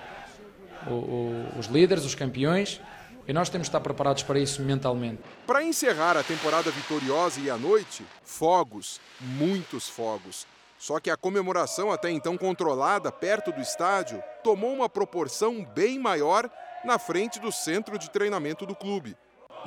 [0.88, 2.80] o, o, os líderes, os campeões,
[3.28, 5.22] e nós temos de estar preparados para isso mentalmente.
[5.46, 10.48] Para encerrar a temporada vitoriosa e à noite, fogos, muitos fogos.
[10.76, 16.50] Só que a comemoração, até então controlada perto do estádio, tomou uma proporção bem maior
[16.84, 19.16] na frente do centro de treinamento do clube.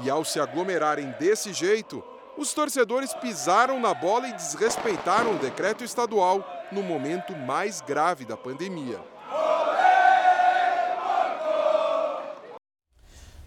[0.03, 2.03] E ao se aglomerarem desse jeito,
[2.37, 8.37] os torcedores pisaram na bola e desrespeitaram o decreto estadual no momento mais grave da
[8.37, 8.99] pandemia.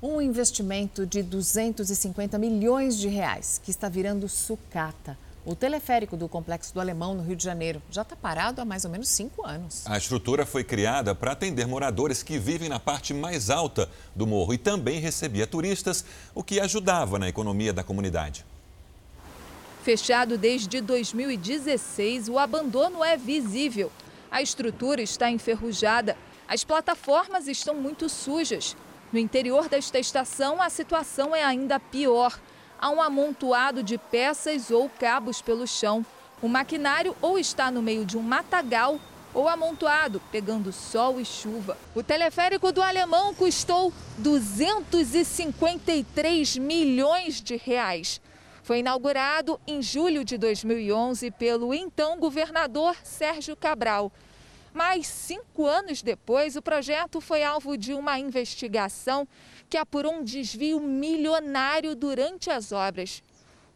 [0.03, 5.17] Um investimento de 250 milhões de reais que está virando sucata.
[5.45, 8.85] O teleférico do Complexo do Alemão, no Rio de Janeiro, já está parado há mais
[8.85, 9.87] ou menos cinco anos.
[9.87, 14.53] A estrutura foi criada para atender moradores que vivem na parte mais alta do morro
[14.53, 18.45] e também recebia turistas, o que ajudava na economia da comunidade.
[19.83, 23.91] Fechado desde 2016, o abandono é visível.
[24.31, 26.17] A estrutura está enferrujada,
[26.47, 28.77] as plataformas estão muito sujas.
[29.13, 32.39] No interior desta estação, a situação é ainda pior
[32.81, 36.07] há um amontoado de peças ou cabos pelo chão.
[36.43, 38.99] O maquinário ou está no meio de um matagal
[39.33, 41.79] ou amontoado, pegando sol e chuva.
[41.95, 48.21] O teleférico do Alemão custou 253 milhões de reais.
[48.71, 54.13] Foi inaugurado em julho de 2011 pelo então governador Sérgio Cabral.
[54.73, 59.27] Mas cinco anos depois, o projeto foi alvo de uma investigação
[59.69, 63.25] que apurou um desvio milionário durante as obras.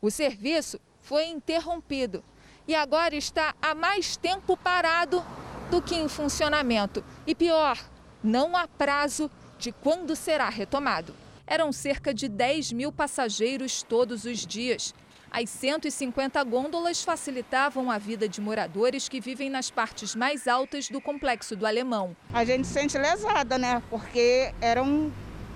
[0.01, 2.23] O serviço foi interrompido
[2.69, 5.25] e agora está há mais tempo parado
[5.73, 7.05] do que em funcionamento.
[7.27, 7.85] E pior,
[8.23, 9.29] não há prazo
[9.59, 11.24] de quando será retomado.
[11.47, 14.95] Eram cerca de 10 mil passageiros todos os dias.
[15.31, 21.01] As 150 gôndolas facilitavam a vida de moradores que vivem nas partes mais altas do
[21.01, 22.17] complexo do Alemão.
[22.33, 23.83] A gente se sente lesada, né?
[23.91, 25.11] Porque era um,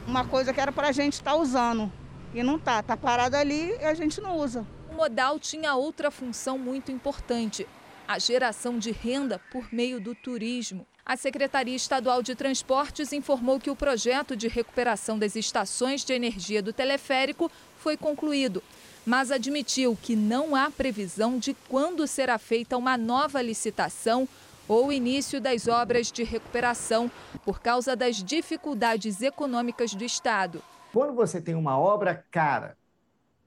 [0.07, 1.91] uma coisa que era para a gente estar tá usando.
[2.35, 4.67] E não tá, tá parado ali e a gente não usa.
[4.91, 7.67] O modal tinha outra função muito importante:
[8.07, 10.87] a geração de renda por meio do turismo.
[11.09, 16.63] A Secretaria Estadual de Transportes informou que o projeto de recuperação das estações de energia
[16.63, 18.63] do teleférico foi concluído,
[19.07, 24.29] mas admitiu que não há previsão de quando será feita uma nova licitação
[24.69, 27.11] ou início das obras de recuperação
[27.43, 30.63] por causa das dificuldades econômicas do Estado.
[30.93, 32.77] Quando você tem uma obra cara,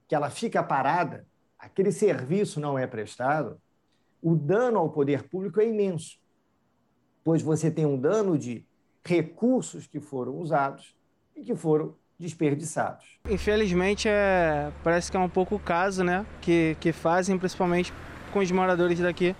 [0.07, 1.27] que ela fica parada,
[1.59, 3.61] aquele serviço não é prestado,
[4.19, 6.20] o dano ao poder público é imenso,
[7.23, 8.63] pois você tem um dano de
[9.03, 10.95] recursos que foram usados
[11.35, 13.05] e que foram desperdiçados.
[13.29, 17.91] Infelizmente, é, parece que é um pouco o caso né, que, que fazem, principalmente
[18.31, 19.35] com os moradores daqui.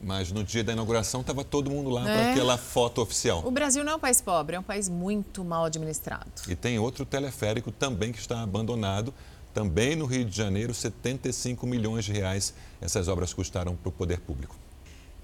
[0.00, 2.04] Mas no dia da inauguração estava todo mundo lá É.
[2.04, 3.42] para aquela foto oficial.
[3.46, 6.30] O Brasil não é um país pobre, é um país muito mal administrado.
[6.48, 9.14] E tem outro teleférico também que está abandonado,
[9.54, 12.52] também no Rio de Janeiro, 75 milhões de reais.
[12.82, 14.56] Essas obras custaram para o poder público.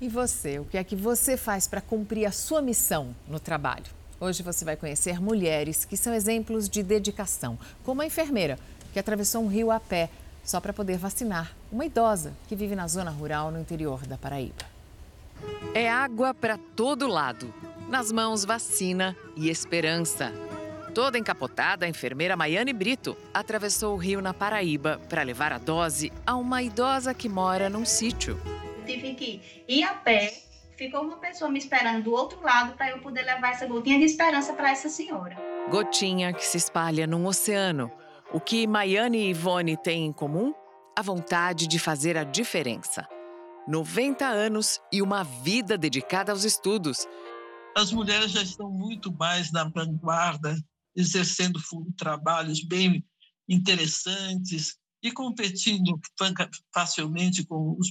[0.01, 3.85] E você, o que é que você faz para cumprir a sua missão no trabalho?
[4.19, 8.59] Hoje você vai conhecer mulheres que são exemplos de dedicação, como a enfermeira
[8.95, 10.09] que atravessou um rio a pé
[10.43, 14.65] só para poder vacinar uma idosa que vive na zona rural no interior da Paraíba.
[15.75, 17.53] É água para todo lado.
[17.87, 20.33] Nas mãos, vacina e esperança.
[20.95, 26.11] Toda encapotada, a enfermeira Maiane Brito atravessou o rio na Paraíba para levar a dose
[26.27, 28.41] a uma idosa que mora num sítio.
[28.91, 30.33] Tive que ir a pé,
[30.77, 34.05] ficou uma pessoa me esperando do outro lado para eu poder levar essa gotinha de
[34.05, 35.37] esperança para essa senhora.
[35.71, 37.91] Gotinha que se espalha num oceano.
[38.33, 40.55] O que Maiane e Ivone têm em comum?
[40.99, 43.07] A vontade de fazer a diferença.
[43.69, 47.07] 90 anos e uma vida dedicada aos estudos.
[47.77, 50.57] As mulheres já estão muito mais na vanguarda,
[50.97, 51.61] exercendo
[51.97, 53.05] trabalhos bem
[53.49, 55.99] interessantes e competindo
[56.73, 57.89] facilmente com os,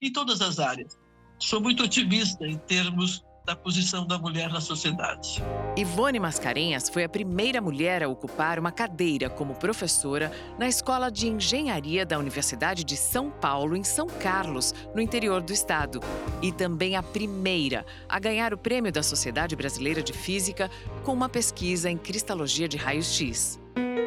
[0.00, 0.98] em todas as áreas.
[1.38, 5.42] Sou muito otimista em termos da posição da mulher na sociedade.
[5.74, 11.28] Ivone Mascarenhas foi a primeira mulher a ocupar uma cadeira como professora na Escola de
[11.28, 16.00] Engenharia da Universidade de São Paulo, em São Carlos, no interior do estado.
[16.42, 20.70] E também a primeira a ganhar o prêmio da Sociedade Brasileira de Física
[21.02, 23.58] com uma pesquisa em cristalogia de raios-x.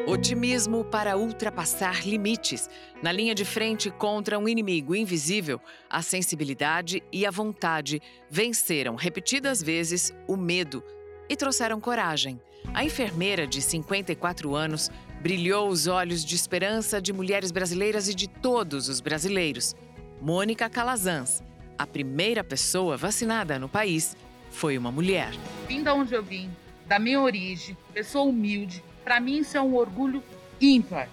[0.06, 2.68] Otimismo para ultrapassar limites.
[3.02, 9.62] Na linha de frente contra um inimigo invisível, a sensibilidade e a vontade venceram repetidas
[9.62, 10.82] vezes o medo
[11.28, 12.40] e trouxeram coragem.
[12.74, 18.28] A enfermeira de 54 anos brilhou os olhos de esperança de mulheres brasileiras e de
[18.28, 19.74] todos os brasileiros.
[20.20, 21.42] Mônica Calazans,
[21.78, 24.16] a primeira pessoa vacinada no país,
[24.50, 25.32] foi uma mulher.
[25.66, 26.50] Vim da onde eu vim,
[26.86, 28.84] da minha origem, pessoa humilde.
[29.04, 30.22] Para mim isso é um orgulho
[30.60, 31.08] ímpar.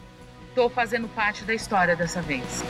[0.49, 2.63] Estou fazendo parte da história dessa vez.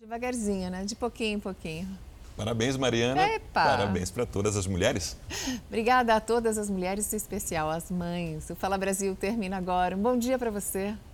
[0.00, 0.84] Devagarzinho, né?
[0.84, 1.88] De pouquinho em pouquinho.
[2.36, 3.22] Parabéns, Mariana.
[3.22, 3.62] Epa!
[3.62, 5.16] Parabéns para todas as mulheres.
[5.68, 8.48] Obrigada a todas as mulheres, em especial as mães.
[8.48, 9.94] O Fala Brasil termina agora.
[9.94, 10.94] Um bom dia para você.